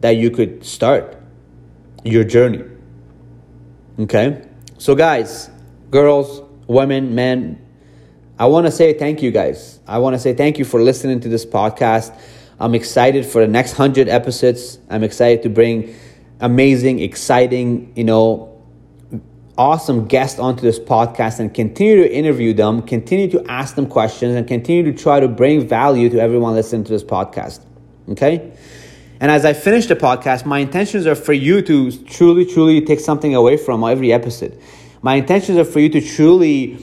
that 0.03 0.11
you 0.11 0.31
could 0.31 0.65
start 0.65 1.17
your 2.05 2.25
journey. 2.25 2.63
Okay? 3.99 4.47
So 4.77 4.95
guys, 4.95 5.51
girls, 5.91 6.43
women, 6.67 7.15
men, 7.15 7.67
I 8.39 8.47
want 8.47 8.67
to 8.67 8.71
say 8.71 8.93
thank 8.93 9.23
you 9.23 9.31
guys. 9.31 9.81
I 9.87 9.99
want 9.99 10.15
to 10.15 10.19
say 10.21 10.35
thank 10.35 10.59
you 10.59 10.65
for 10.65 10.81
listening 10.83 11.21
to 11.21 11.29
this 11.29 11.45
podcast. 11.45 12.17
I'm 12.61 12.75
excited 12.75 13.25
for 13.25 13.41
the 13.41 13.49
next 13.49 13.73
100 13.73 14.09
episodes. 14.09 14.79
I'm 14.91 15.05
excited 15.05 15.43
to 15.45 15.49
bring 15.49 15.95
amazing, 16.41 17.01
exciting, 17.01 17.93
you 17.95 18.05
know, 18.05 18.55
awesome 19.57 20.07
guests 20.07 20.39
onto 20.39 20.63
this 20.63 20.79
podcast 20.79 21.41
and 21.41 21.53
continue 21.53 21.97
to 21.97 22.13
interview 22.13 22.53
them, 22.55 22.83
continue 22.83 23.29
to 23.31 23.45
ask 23.51 23.75
them 23.75 23.87
questions, 23.87 24.35
and 24.35 24.47
continue 24.47 24.85
to 24.85 24.97
try 24.97 25.21
to 25.21 25.29
bring 25.29 25.67
value 25.67 26.09
to 26.09 26.21
everyone 26.21 26.55
listening 26.55 26.85
to 26.85 26.93
this 26.93 27.03
podcast. 27.03 27.61
Okay? 28.09 28.53
And 29.21 29.31
as 29.31 29.45
I 29.45 29.53
finish 29.53 29.87
the 29.87 29.97
podcast, 29.97 30.45
my 30.47 30.61
intentions 30.61 31.07
are 31.07 31.17
for 31.17 31.33
you 31.33 31.61
to 31.63 31.91
truly, 32.05 32.47
truly 32.47 32.81
take 32.81 33.01
something 33.01 33.35
away 33.35 33.57
from 33.57 33.83
every 33.83 34.13
episode. 34.13 34.61
My 35.03 35.17
intentions 35.17 35.59
are 35.59 35.65
for 35.65 35.81
you 35.81 35.89
to 35.91 36.01
truly, 36.01 36.79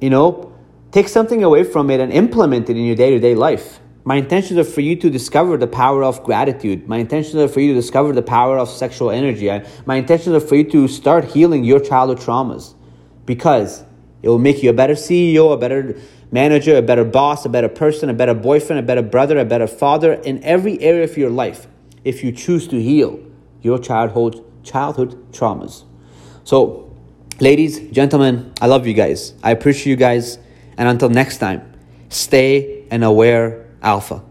you 0.00 0.10
know, 0.10 0.52
take 0.92 1.08
something 1.08 1.44
away 1.44 1.64
from 1.64 1.90
it 1.90 2.00
and 2.00 2.12
implement 2.12 2.70
it 2.70 2.76
in 2.76 2.84
your 2.84 2.96
day 2.96 3.10
to 3.10 3.18
day 3.18 3.34
life. 3.34 3.80
My 4.10 4.16
intentions 4.16 4.58
are 4.58 4.64
for 4.64 4.80
you 4.80 4.96
to 4.96 5.08
discover 5.08 5.56
the 5.56 5.68
power 5.68 6.02
of 6.02 6.24
gratitude. 6.24 6.88
My 6.88 6.98
intentions 6.98 7.36
are 7.36 7.46
for 7.46 7.60
you 7.60 7.74
to 7.74 7.80
discover 7.80 8.12
the 8.12 8.22
power 8.22 8.58
of 8.58 8.68
sexual 8.68 9.12
energy. 9.12 9.48
My 9.86 9.94
intentions 9.94 10.34
are 10.34 10.44
for 10.44 10.56
you 10.56 10.64
to 10.72 10.88
start 10.88 11.26
healing 11.26 11.62
your 11.62 11.78
childhood 11.78 12.18
traumas 12.18 12.74
because 13.24 13.84
it 14.20 14.28
will 14.28 14.40
make 14.40 14.64
you 14.64 14.70
a 14.70 14.72
better 14.72 14.94
CEO, 14.94 15.52
a 15.52 15.56
better 15.56 15.96
manager, 16.32 16.76
a 16.76 16.82
better 16.82 17.04
boss, 17.04 17.44
a 17.44 17.48
better 17.48 17.68
person, 17.68 18.10
a 18.10 18.12
better 18.12 18.34
boyfriend, 18.34 18.80
a 18.80 18.82
better 18.82 19.00
brother, 19.00 19.38
a 19.38 19.44
better 19.44 19.68
father 19.68 20.14
in 20.14 20.42
every 20.42 20.80
area 20.80 21.04
of 21.04 21.16
your 21.16 21.30
life 21.30 21.68
if 22.02 22.24
you 22.24 22.32
choose 22.32 22.66
to 22.66 22.82
heal 22.82 23.20
your 23.62 23.78
childhood 23.78 24.44
childhood 24.64 25.14
traumas. 25.30 25.84
So, 26.42 26.92
ladies, 27.38 27.78
gentlemen, 27.92 28.54
I 28.60 28.66
love 28.66 28.88
you 28.88 28.94
guys. 28.94 29.34
I 29.44 29.52
appreciate 29.52 29.92
you 29.92 29.96
guys. 29.96 30.40
And 30.76 30.88
until 30.88 31.10
next 31.10 31.38
time, 31.38 31.62
stay 32.08 32.88
and 32.90 33.04
aware 33.04 33.69
alpha. 33.82 34.22